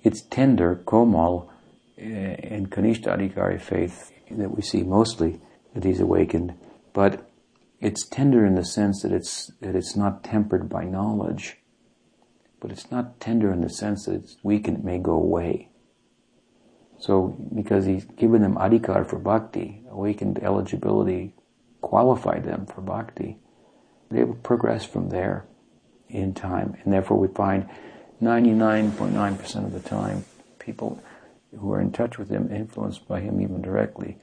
It's 0.05 0.21
tender, 0.21 0.77
komal, 0.85 1.51
eh, 1.97 2.03
in 2.35 2.67
Kanishta 2.67 3.17
Adhikari 3.17 3.59
faith 3.59 4.13
that 4.31 4.55
we 4.55 4.61
see 4.61 4.83
mostly 4.83 5.41
that 5.73 5.85
he's 5.85 6.01
awakened, 6.01 6.53
but 6.93 7.31
it's 7.81 8.07
tender 8.07 8.45
in 8.45 8.57
the 8.57 8.65
sense 8.65 9.01
that 9.03 9.13
it's 9.13 9.51
that 9.63 9.75
it's 9.75 9.97
not 9.97 10.23
tempered 10.23 10.69
by 10.69 10.85
knowledge, 10.85 11.58
but 12.61 12.71
it's 12.71 12.91
not 12.91 13.21
tender 13.21 13.53
in 13.53 13.61
the 13.61 13.69
sense 13.69 14.07
that 14.07 14.15
it's 14.15 14.37
weak 14.43 14.69
and 14.69 14.79
it 14.79 14.85
may 14.85 14.99
go 14.99 15.13
away. 15.13 15.69
So 16.99 17.37
because 17.55 17.87
he's 17.87 18.05
given 18.05 18.43
them 18.43 18.57
adhikar 18.57 19.09
for 19.09 19.19
bhakti, 19.19 19.83
awakened 19.91 20.43
eligibility, 20.43 21.35
qualified 21.81 22.45
them 22.45 22.67
for 22.67 22.81
bhakti, 22.81 23.39
they 24.11 24.25
will 24.25 24.35
progress 24.35 24.85
from 24.85 25.11
there 25.11 25.47
in 26.09 26.35
time, 26.35 26.77
and 26.83 26.93
therefore 26.93 27.19
we 27.19 27.29
find 27.29 27.69
99.9% 28.23 29.65
of 29.65 29.73
the 29.73 29.81
time 29.81 30.25
people 30.59 31.01
who 31.59 31.73
are 31.73 31.81
in 31.81 31.93
touch 31.93 32.19
with 32.19 32.29
him, 32.29 32.51
influenced 32.53 33.07
by 33.07 33.21
him 33.21 33.41
even 33.41 33.63
directly, 33.63 34.19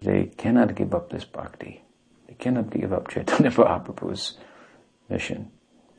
they 0.00 0.24
cannot 0.36 0.74
give 0.74 0.94
up 0.94 1.10
this 1.10 1.24
bhakti. 1.24 1.82
They 2.26 2.34
cannot 2.34 2.70
give 2.70 2.92
up 2.92 3.08
Chaitanya 3.08 3.50
Mahaprabhu's 3.50 4.38
mission. 5.08 5.50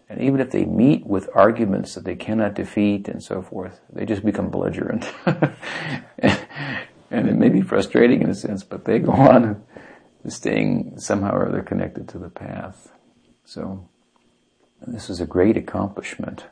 And 0.09 0.21
even 0.21 0.39
if 0.39 0.51
they 0.51 0.65
meet 0.65 1.05
with 1.05 1.29
arguments 1.35 1.95
that 1.95 2.05
they 2.05 2.15
cannot 2.15 2.55
defeat 2.55 3.07
and 3.07 3.21
so 3.21 3.41
forth, 3.41 3.81
they 3.91 4.05
just 4.05 4.23
become 4.23 4.49
belligerent. 4.49 5.11
and 5.25 6.45
it 7.11 7.35
may 7.35 7.49
be 7.49 7.61
frustrating 7.61 8.21
in 8.21 8.29
a 8.29 8.35
sense, 8.35 8.63
but 8.63 8.85
they 8.85 8.99
go 8.99 9.11
on 9.11 9.63
staying 10.27 10.99
somehow 10.99 11.33
or 11.33 11.47
other 11.47 11.61
connected 11.61 12.07
to 12.09 12.17
the 12.17 12.29
path. 12.29 12.91
So, 13.45 13.87
this 14.85 15.09
is 15.09 15.19
a 15.19 15.25
great 15.25 15.57
accomplishment 15.57 16.45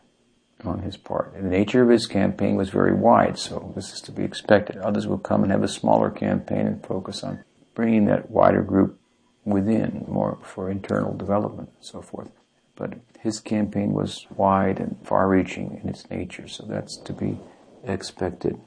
on 0.63 0.79
his 0.79 0.97
part. 0.97 1.33
And 1.35 1.45
the 1.45 1.49
nature 1.49 1.83
of 1.83 1.89
his 1.89 2.07
campaign 2.07 2.55
was 2.55 2.69
very 2.69 2.93
wide, 2.93 3.37
so 3.37 3.73
this 3.75 3.93
is 3.93 4.01
to 4.01 4.11
be 4.11 4.23
expected. 4.23 4.77
Others 4.77 5.07
will 5.07 5.17
come 5.17 5.43
and 5.43 5.51
have 5.51 5.63
a 5.63 5.67
smaller 5.67 6.09
campaign 6.09 6.67
and 6.67 6.85
focus 6.85 7.23
on 7.23 7.43
bringing 7.73 8.05
that 8.05 8.31
wider 8.31 8.63
group 8.63 8.99
within, 9.43 10.05
more 10.07 10.39
for 10.41 10.71
internal 10.71 11.13
development 11.13 11.69
and 11.75 11.85
so 11.85 12.01
forth. 12.01 12.31
But 12.75 12.95
his 13.19 13.39
campaign 13.39 13.93
was 13.93 14.25
wide 14.35 14.79
and 14.79 14.97
far 15.03 15.27
reaching 15.27 15.79
in 15.81 15.89
its 15.89 16.09
nature, 16.09 16.47
so 16.47 16.65
that's 16.65 16.97
to 16.97 17.13
be 17.13 17.39
expected. 17.83 18.59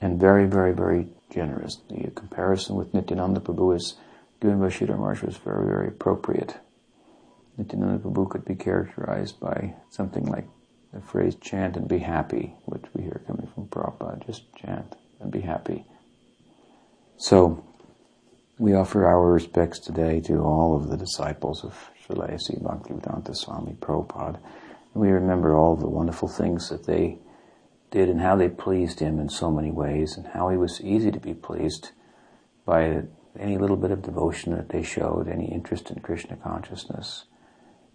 And 0.00 0.18
very, 0.18 0.46
very, 0.46 0.72
very 0.72 1.08
generous. 1.30 1.78
The 1.88 2.10
comparison 2.10 2.76
with 2.76 2.94
Nityananda 2.94 3.40
Prabhu 3.40 3.76
is 3.76 3.96
given 4.40 4.58
by 4.58 4.68
Maharaj 4.86 5.22
was 5.22 5.36
very, 5.36 5.66
very 5.66 5.88
appropriate. 5.88 6.58
Nityananda 7.58 7.98
Prabhu 7.98 8.30
could 8.30 8.44
be 8.44 8.54
characterized 8.54 9.38
by 9.38 9.74
something 9.90 10.24
like 10.24 10.48
the 10.92 11.00
phrase 11.00 11.36
chant 11.36 11.76
and 11.76 11.86
be 11.86 11.98
happy, 11.98 12.54
which 12.64 12.84
we 12.94 13.02
hear 13.02 13.22
coming 13.26 13.48
from 13.54 13.68
Prabhupada, 13.68 14.26
just 14.26 14.52
chant 14.56 14.96
and 15.20 15.30
be 15.30 15.42
happy. 15.42 15.86
So, 17.16 17.64
we 18.58 18.74
offer 18.74 19.06
our 19.06 19.30
respects 19.30 19.78
today 19.78 20.20
to 20.20 20.40
all 20.40 20.74
of 20.74 20.88
the 20.88 20.96
disciples 20.96 21.62
of 21.64 21.90
Srila. 22.10 22.62
Bhaktivedanta 22.62 23.36
Swami 23.36 23.74
Prabhupada. 23.74 24.40
We 24.94 25.10
remember 25.10 25.56
all 25.56 25.76
the 25.76 25.88
wonderful 25.88 26.28
things 26.28 26.68
that 26.68 26.86
they 26.86 27.18
did 27.90 28.08
and 28.08 28.20
how 28.20 28.36
they 28.36 28.48
pleased 28.48 29.00
him 29.00 29.18
in 29.18 29.28
so 29.28 29.50
many 29.50 29.70
ways 29.70 30.16
and 30.16 30.26
how 30.26 30.48
he 30.48 30.56
was 30.56 30.80
easy 30.80 31.10
to 31.10 31.20
be 31.20 31.34
pleased 31.34 31.90
by 32.64 33.02
any 33.38 33.58
little 33.58 33.76
bit 33.76 33.90
of 33.90 34.02
devotion 34.02 34.54
that 34.56 34.68
they 34.68 34.82
showed, 34.82 35.28
any 35.28 35.46
interest 35.52 35.90
in 35.90 36.00
Krishna 36.00 36.36
consciousness 36.36 37.24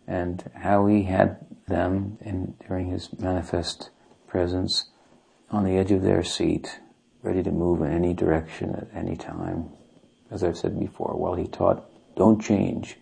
and 0.08 0.52
how 0.56 0.86
he 0.86 1.04
had 1.04 1.38
them 1.68 2.18
in, 2.22 2.56
during 2.68 2.90
his 2.90 3.10
manifest 3.20 3.90
presence 4.28 4.90
on 5.50 5.64
the 5.64 5.78
edge 5.78 5.92
of 5.92 6.02
their 6.02 6.24
seat, 6.24 6.80
ready 7.24 7.42
to 7.42 7.52
move 7.52 7.82
in 7.82 7.92
any 7.92 8.14
direction 8.14 8.76
at 8.76 8.88
any 8.94 9.16
time. 9.16 9.70
As 10.30 10.44
I've 10.44 10.58
said 10.58 10.80
before, 10.80 11.16
while 11.16 11.36
he 11.36 11.48
taught, 11.48 11.90
don't 12.16 12.42
change, 12.42 12.98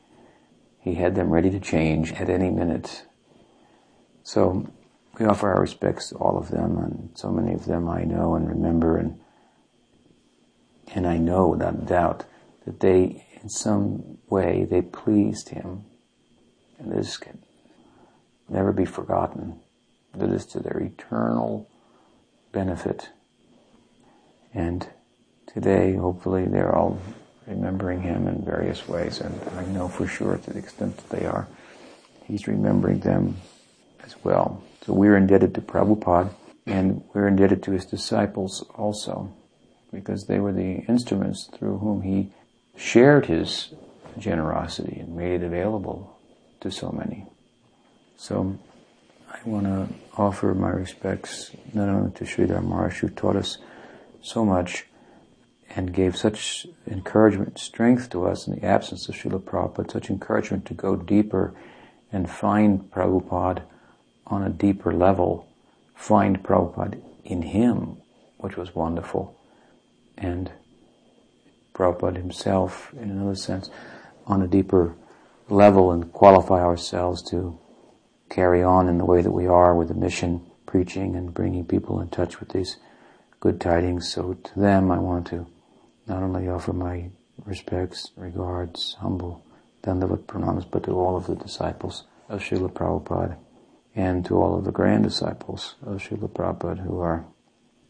he 0.83 0.95
had 0.95 1.15
them 1.15 1.29
ready 1.29 1.49
to 1.49 1.59
change 1.59 2.11
at 2.13 2.29
any 2.29 2.49
minute. 2.49 3.05
So 4.23 4.67
we 5.17 5.25
offer 5.25 5.51
our 5.53 5.61
respects 5.61 6.09
to 6.09 6.15
all 6.15 6.37
of 6.37 6.49
them, 6.49 6.77
and 6.77 7.11
so 7.15 7.29
many 7.31 7.53
of 7.53 7.65
them 7.65 7.89
I 7.89 8.03
know 8.03 8.35
and 8.35 8.47
remember, 8.47 8.97
and 8.97 9.19
and 10.93 11.07
I 11.07 11.17
know 11.17 11.47
without 11.47 11.85
doubt 11.85 12.25
that 12.65 12.81
they, 12.81 13.25
in 13.41 13.49
some 13.49 14.17
way, 14.29 14.65
they 14.65 14.81
pleased 14.81 15.49
him 15.49 15.85
and 16.83 16.91
this 16.91 17.17
can 17.17 17.39
never 18.49 18.71
be 18.71 18.85
forgotten. 18.85 19.59
That 20.13 20.29
is 20.29 20.45
to 20.47 20.59
their 20.59 20.77
eternal 20.77 21.69
benefit. 22.51 23.09
And 24.53 24.87
today, 25.47 25.95
hopefully, 25.95 26.45
they're 26.45 26.75
all 26.75 26.99
remembering 27.47 28.01
him 28.01 28.27
in 28.27 28.43
various 28.43 28.87
ways, 28.87 29.19
and 29.19 29.39
I 29.57 29.65
know 29.65 29.87
for 29.87 30.07
sure 30.07 30.37
to 30.37 30.53
the 30.53 30.59
extent 30.59 30.97
that 30.97 31.09
they 31.09 31.25
are, 31.25 31.47
he's 32.25 32.47
remembering 32.47 32.99
them 32.99 33.37
as 34.03 34.15
well. 34.23 34.63
So 34.85 34.93
we're 34.93 35.17
indebted 35.17 35.53
to 35.55 35.61
Prabhupada, 35.61 36.33
and 36.65 37.03
we're 37.13 37.27
indebted 37.27 37.63
to 37.63 37.71
his 37.71 37.85
disciples 37.85 38.63
also, 38.75 39.33
because 39.91 40.25
they 40.25 40.39
were 40.39 40.53
the 40.53 40.83
instruments 40.87 41.49
through 41.53 41.77
whom 41.79 42.01
he 42.01 42.31
shared 42.75 43.27
his 43.27 43.73
generosity 44.17 44.99
and 44.99 45.15
made 45.15 45.41
it 45.41 45.43
available 45.43 46.17
to 46.61 46.71
so 46.71 46.89
many. 46.91 47.25
So 48.17 48.57
I 49.29 49.37
want 49.45 49.65
to 49.65 49.87
offer 50.15 50.53
my 50.53 50.69
respects 50.69 51.51
not 51.73 51.89
only 51.89 52.11
to 52.13 52.23
Sridhar 52.23 52.63
Maharaj 52.63 52.99
who 52.99 53.09
taught 53.09 53.35
us 53.35 53.57
so 54.21 54.45
much 54.45 54.85
and 55.75 55.93
gave 55.93 56.15
such 56.15 56.67
encouragement, 56.87 57.57
strength 57.57 58.09
to 58.11 58.25
us 58.25 58.47
in 58.47 58.55
the 58.55 58.65
absence 58.65 59.09
of 59.09 59.15
Srila 59.15 59.41
Prabhupada, 59.41 59.91
such 59.91 60.09
encouragement 60.09 60.65
to 60.67 60.73
go 60.73 60.95
deeper 60.95 61.53
and 62.11 62.29
find 62.29 62.91
Prabhupada 62.91 63.63
on 64.27 64.43
a 64.43 64.49
deeper 64.49 64.93
level, 64.93 65.47
find 65.95 66.43
Prabhupada 66.43 67.01
in 67.23 67.41
him, 67.41 67.97
which 68.37 68.55
was 68.55 68.75
wonderful, 68.75 69.35
and 70.17 70.51
Prabhupada 71.73 72.17
himself, 72.17 72.93
in 72.93 73.09
another 73.09 73.35
sense, 73.35 73.69
on 74.27 74.41
a 74.41 74.47
deeper 74.47 74.95
level 75.49 75.91
and 75.91 76.13
qualify 76.13 76.61
ourselves 76.61 77.21
to 77.31 77.57
carry 78.29 78.63
on 78.63 78.87
in 78.87 78.97
the 78.97 79.05
way 79.05 79.21
that 79.21 79.31
we 79.31 79.47
are 79.47 79.75
with 79.75 79.87
the 79.87 79.93
mission, 79.93 80.45
preaching 80.65 81.15
and 81.15 81.33
bringing 81.33 81.65
people 81.65 81.99
in 81.99 82.09
touch 82.09 82.39
with 82.39 82.49
these 82.49 82.77
good 83.39 83.59
tidings. 83.59 84.11
So 84.11 84.33
to 84.33 84.59
them, 84.59 84.91
I 84.91 84.99
want 84.99 85.27
to 85.27 85.47
not 86.07 86.23
only 86.23 86.47
offer 86.47 86.73
my 86.73 87.09
respects, 87.45 88.11
regards, 88.15 88.95
humble 88.99 89.45
dandavat 89.83 90.23
pranams, 90.25 90.65
but 90.69 90.83
to 90.83 90.91
all 90.91 91.15
of 91.15 91.27
the 91.27 91.35
disciples 91.35 92.05
of 92.29 92.41
Srila 92.41 92.71
Prabhupada 92.71 93.37
and 93.95 94.25
to 94.25 94.35
all 94.35 94.57
of 94.57 94.65
the 94.65 94.71
grand 94.71 95.03
disciples 95.03 95.75
of 95.85 96.01
Srila 96.01 96.29
Prabhupada 96.29 96.83
who 96.83 96.99
are, 96.99 97.25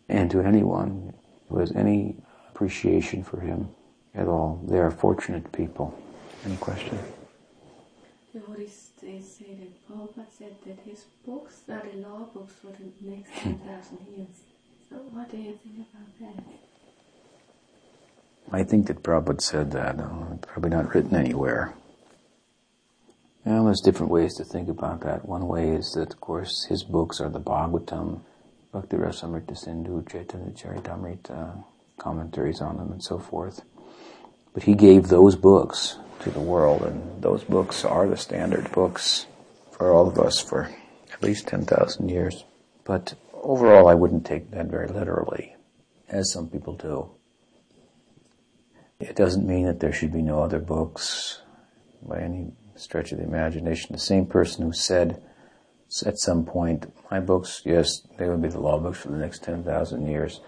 and 0.10 0.30
to 0.32 0.42
anyone 0.42 1.14
who 1.50 1.60
has 1.60 1.72
any 1.76 2.18
appreciation 2.50 3.24
for 3.24 3.40
him 3.40 3.70
at 4.14 4.28
all. 4.28 4.62
They 4.68 4.80
are 4.80 4.92
fortunate 4.92 5.52
people. 5.52 5.98
Any 6.46 6.58
question? 6.58 7.00
The 8.34 8.40
Buddhists 8.40 8.90
they 9.02 9.20
say 9.20 9.56
that 9.60 9.88
Prabhupada 9.88 10.26
said 10.38 10.56
that 10.66 10.80
his 10.86 11.06
books 11.26 11.62
are 11.70 11.84
the 11.92 11.98
law 11.98 12.26
books 12.34 12.54
for 12.62 12.68
the 12.68 12.92
next 13.02 13.30
hmm. 13.32 13.54
10,000 13.54 13.98
years. 14.16 14.28
So 14.90 14.96
what 15.12 15.30
do 15.30 15.38
you 15.38 15.58
think 15.64 15.88
about 15.94 16.36
that? 16.36 16.73
I 18.52 18.64
think 18.64 18.88
that 18.88 19.02
Prabhupada 19.04 19.42
said 19.42 19.72
that. 19.72 19.98
Probably 20.42 20.70
not 20.70 20.94
written 20.94 21.16
anywhere. 21.16 21.74
Well, 23.46 23.66
there's 23.66 23.82
different 23.82 24.12
ways 24.12 24.36
to 24.36 24.46
think 24.46 24.70
about 24.70 25.02
that. 25.02 25.28
One 25.28 25.48
way 25.48 25.70
is 25.70 25.92
that, 25.94 26.14
of 26.14 26.22
course, 26.22 26.66
his 26.66 26.84
books 26.84 27.20
are 27.20 27.30
the 27.30 27.42
Bhagavatam, 27.42 28.22
Bhakti 28.72 28.96
Rasamrita 28.98 29.58
Sindhu, 29.58 30.06
Chaitanya 30.06 30.52
Charitamrita, 30.52 31.64
commentaries 31.98 32.62
on 32.62 32.78
them, 32.78 32.92
and 32.92 33.04
so 33.04 33.20
forth. 33.20 33.64
But 34.54 34.64
he 34.64 34.76
gave 34.76 35.08
those 35.08 35.36
books 35.36 35.98
to 36.22 36.30
the 36.30 36.40
world. 36.40 36.84
And 36.84 37.22
those 37.22 37.44
books 37.44 37.84
are 37.84 38.08
the 38.08 38.18
standard 38.18 38.72
books 38.72 39.26
for 39.72 39.92
all 39.92 40.08
of 40.08 40.20
us 40.20 40.40
for 40.40 40.70
at 41.12 41.24
least 41.24 41.48
10,000 41.48 42.08
years. 42.10 42.46
But 42.86 43.16
overall, 43.34 43.88
I 43.88 43.96
wouldn't 43.96 44.26
take 44.26 44.52
that 44.52 44.68
very 44.68 44.88
literally, 44.88 45.56
as 46.08 46.32
some 46.32 46.50
people 46.50 46.76
do. 46.76 47.10
It 49.04 49.18
doesn't 49.18 49.46
mean 49.46 49.66
that 49.66 49.82
there 49.82 49.92
should 49.92 50.14
be 50.14 50.22
no 50.22 50.42
other 50.42 50.60
books 50.60 51.42
by 52.02 52.22
any 52.22 52.54
stretch 52.76 53.12
of 53.12 53.18
the 53.18 53.26
imagination. 53.26 53.92
The 53.92 54.00
same 54.00 54.26
person 54.26 54.64
who 54.64 54.72
said 54.72 55.22
at 56.06 56.18
some 56.18 56.46
point, 56.46 56.92
my 57.12 57.20
books, 57.20 57.62
yes, 57.66 58.08
they 58.18 58.30
would 58.30 58.42
be 58.42 58.48
the 58.48 58.62
law 58.62 58.80
books 58.80 59.00
for 59.00 59.10
the 59.10 59.18
next 59.18 59.44
10,000 59.44 60.08
years. 60.08 60.40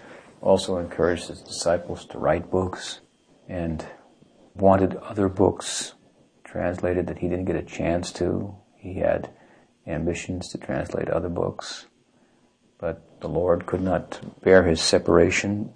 Also 0.42 0.78
encouraged 0.78 1.28
his 1.28 1.42
disciples 1.42 2.06
to 2.06 2.18
write 2.18 2.50
books 2.50 3.02
and 3.50 3.86
wanted 4.56 4.96
other 4.96 5.28
books 5.28 5.94
translated 6.46 7.08
that 7.08 7.20
he 7.20 7.28
didn't 7.28 7.46
get 7.46 7.58
a 7.58 7.62
chance 7.62 8.10
to. 8.14 8.56
He 8.78 9.00
had 9.00 9.32
ambitions 9.86 10.48
to 10.50 10.58
translate 10.58 11.10
other 11.10 11.30
books, 11.30 11.88
but 12.80 13.20
the 13.20 13.28
Lord 13.30 13.66
could 13.66 13.82
not 13.82 14.22
bear 14.42 14.64
his 14.64 14.82
separation 14.82 15.76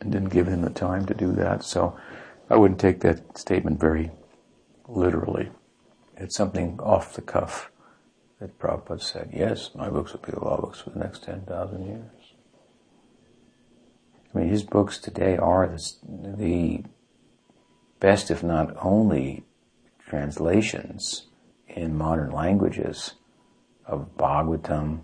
and 0.00 0.12
didn't 0.12 0.28
give 0.28 0.46
him 0.46 0.62
the 0.62 0.70
time 0.70 1.06
to 1.06 1.14
do 1.14 1.32
that. 1.32 1.64
So 1.64 1.96
I 2.50 2.56
wouldn't 2.56 2.80
take 2.80 3.00
that 3.00 3.38
statement 3.38 3.80
very 3.80 4.10
literally. 4.86 5.50
It's 6.16 6.36
something 6.36 6.78
off 6.80 7.14
the 7.14 7.22
cuff 7.22 7.70
that 8.40 8.58
Prabhupada 8.58 9.02
said, 9.02 9.30
yes, 9.32 9.70
my 9.74 9.88
books 9.88 10.12
will 10.12 10.20
be 10.20 10.32
the 10.32 10.40
law 10.40 10.60
books 10.60 10.80
for 10.80 10.90
the 10.90 10.98
next 10.98 11.24
10,000 11.24 11.86
years. 11.86 12.34
I 14.34 14.38
mean, 14.38 14.48
his 14.48 14.62
books 14.62 14.98
today 14.98 15.36
are 15.36 15.66
the, 15.66 15.94
the 16.36 16.84
best, 17.98 18.30
if 18.30 18.42
not 18.42 18.76
only, 18.82 19.44
translations 20.06 21.26
in 21.66 21.96
modern 21.96 22.30
languages 22.30 23.14
of 23.86 24.16
Bhagavatam, 24.16 25.00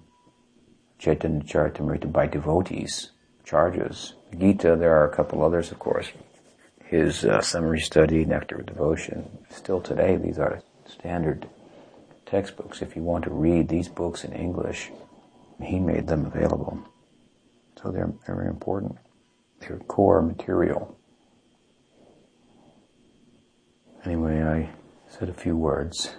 Chaitanya 0.99 1.45
Charitamrita 1.45 2.13
by 2.13 2.27
devotees, 2.27 3.11
charges. 3.45 4.15
Gita, 4.37 4.77
there 4.77 4.97
are 4.97 5.09
a 5.09 5.15
couple 5.15 5.45
others, 5.45 5.71
of 5.71 5.79
course. 5.79 6.11
His 6.87 7.25
uh, 7.25 7.41
summary 7.41 7.81
study, 7.81 8.25
Nectar 8.25 8.57
of 8.57 8.67
Devotion. 8.67 9.39
Still 9.51 9.81
today, 9.81 10.17
these 10.17 10.39
are 10.39 10.63
standard 10.87 11.49
textbooks. 12.27 12.83
If 12.83 12.97
you 12.97 13.03
want 13.03 13.25
to 13.25 13.31
read 13.31 13.69
these 13.69 13.89
books 13.89 14.25
in 14.25 14.33
English, 14.33 14.91
he 15.63 15.79
made 15.79 16.07
them 16.07 16.27
available. 16.27 16.79
So 17.83 17.91
they're 17.91 18.13
very 18.27 18.49
important. 18.49 18.97
They're 19.61 19.79
core 19.79 20.23
material. 20.23 20.99
Anyway, 24.05 24.43
I 24.43 24.71
said 25.09 25.29
a 25.29 25.35
few 25.35 25.57
words. 25.57 26.17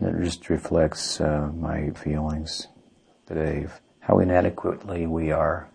And 0.00 0.20
it 0.20 0.24
just 0.24 0.50
reflects 0.50 1.20
uh, 1.20 1.50
my 1.54 1.90
feelings 1.90 2.66
today 3.26 3.64
of 3.64 3.80
how 4.00 4.18
inadequately 4.18 5.06
we 5.06 5.30
are 5.30 5.70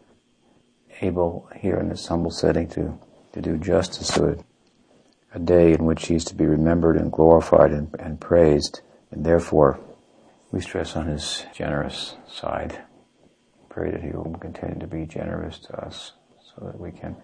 able 1.01 1.49
here 1.55 1.77
in 1.77 1.89
this 1.89 2.07
humble 2.07 2.31
setting 2.31 2.67
to, 2.69 2.99
to 3.33 3.41
do 3.41 3.57
justice 3.57 4.09
to 4.13 4.25
it. 4.25 4.41
A 5.33 5.39
day 5.39 5.73
in 5.73 5.85
which 5.85 6.07
he 6.07 6.15
is 6.15 6.25
to 6.25 6.35
be 6.35 6.45
remembered 6.45 6.97
and 6.97 7.11
glorified 7.11 7.71
and, 7.71 7.93
and 7.99 8.19
praised, 8.19 8.81
and 9.11 9.25
therefore 9.25 9.79
we 10.51 10.61
stress 10.61 10.95
on 10.95 11.07
his 11.07 11.45
generous 11.53 12.15
side. 12.27 12.81
Pray 13.69 13.91
that 13.91 14.01
he 14.01 14.09
will 14.09 14.35
continue 14.39 14.79
to 14.79 14.87
be 14.87 15.05
generous 15.05 15.59
to 15.59 15.73
us 15.85 16.13
so 16.41 16.65
that 16.65 16.79
we 16.79 16.91
can 16.91 17.15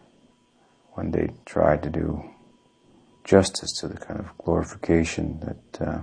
one 0.91 1.11
day 1.11 1.29
try 1.45 1.75
to 1.77 1.89
do 1.89 2.23
justice 3.23 3.71
to 3.79 3.87
the 3.87 3.97
kind 3.97 4.19
of 4.19 4.37
glorification 4.37 5.39
that 5.39 5.87
uh, 5.87 6.01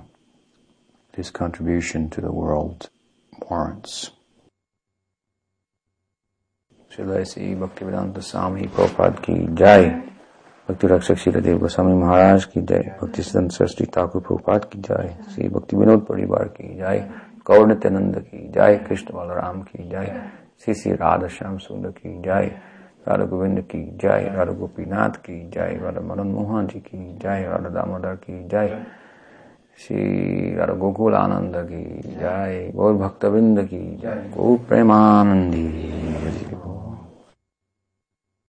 his 1.14 1.30
contribution 1.30 2.10
to 2.10 2.20
the 2.20 2.32
world 2.32 2.90
warrants. 3.48 4.10
Shri 6.92 7.54
भक्ति 7.54 7.84
वेदांत 7.84 8.18
स्वामी 8.20 8.62
प्रभुपाद 8.68 9.18
की 9.18 9.34
जय 9.56 9.84
भक्ति 10.68 10.86
रक्षक 10.86 11.16
श्री 11.18 11.40
देव 11.40 11.58
गोस्वामी 11.58 11.94
महाराज 11.94 12.44
की 12.44 12.60
जय 12.62 12.92
भक्ति 13.00 13.22
सदन 13.22 13.48
सरस्वती 13.48 13.84
ठाकुर 13.94 14.22
प्रभुपाद 14.22 14.64
की 14.64 14.78
जय 14.80 15.08
श्री 15.30 15.48
भक्ति 15.48 15.76
विनोद 15.76 16.04
परिवार 16.06 16.48
की 16.50 16.68
जय 16.74 17.08
गौर 17.46 17.66
नित्यानंद 17.66 18.18
की 18.24 18.48
जय 18.50 18.76
कृष्ण 18.88 19.14
बलराम 19.14 19.62
की 19.62 19.88
जय 19.88 20.20
श्री 20.64 20.74
श्री 20.74 20.92
राधा 20.94 21.28
श्याम 21.28 21.56
सुंदर 21.58 21.90
की 21.92 22.12
जय 22.20 22.50
राधा 23.08 23.24
गोविंद 23.24 23.60
की 23.70 23.82
जय 24.02 24.30
राधा 24.36 24.52
गोपीनाथ 24.52 25.16
की 25.24 25.40
जय 25.50 25.78
राधा 25.82 26.00
मदन 26.12 26.32
मोहन 26.32 26.66
जी 26.66 26.80
की 26.82 26.98
जय 27.22 27.48
राधा 27.52 27.68
दामोदर 27.70 28.16
की 28.18 28.42
जय 28.48 28.82
श्री 29.78 30.54
राधा 30.56 30.74
गोकुल 30.78 31.14
आनंद 31.14 31.56
की 31.70 31.84
जय 32.10 32.70
गौर 32.76 32.94
भक्तविंद 32.96 33.66
की 33.68 33.84
जय 34.02 34.30
गौ 34.36 34.54
प्रेमानंदी 34.68 35.66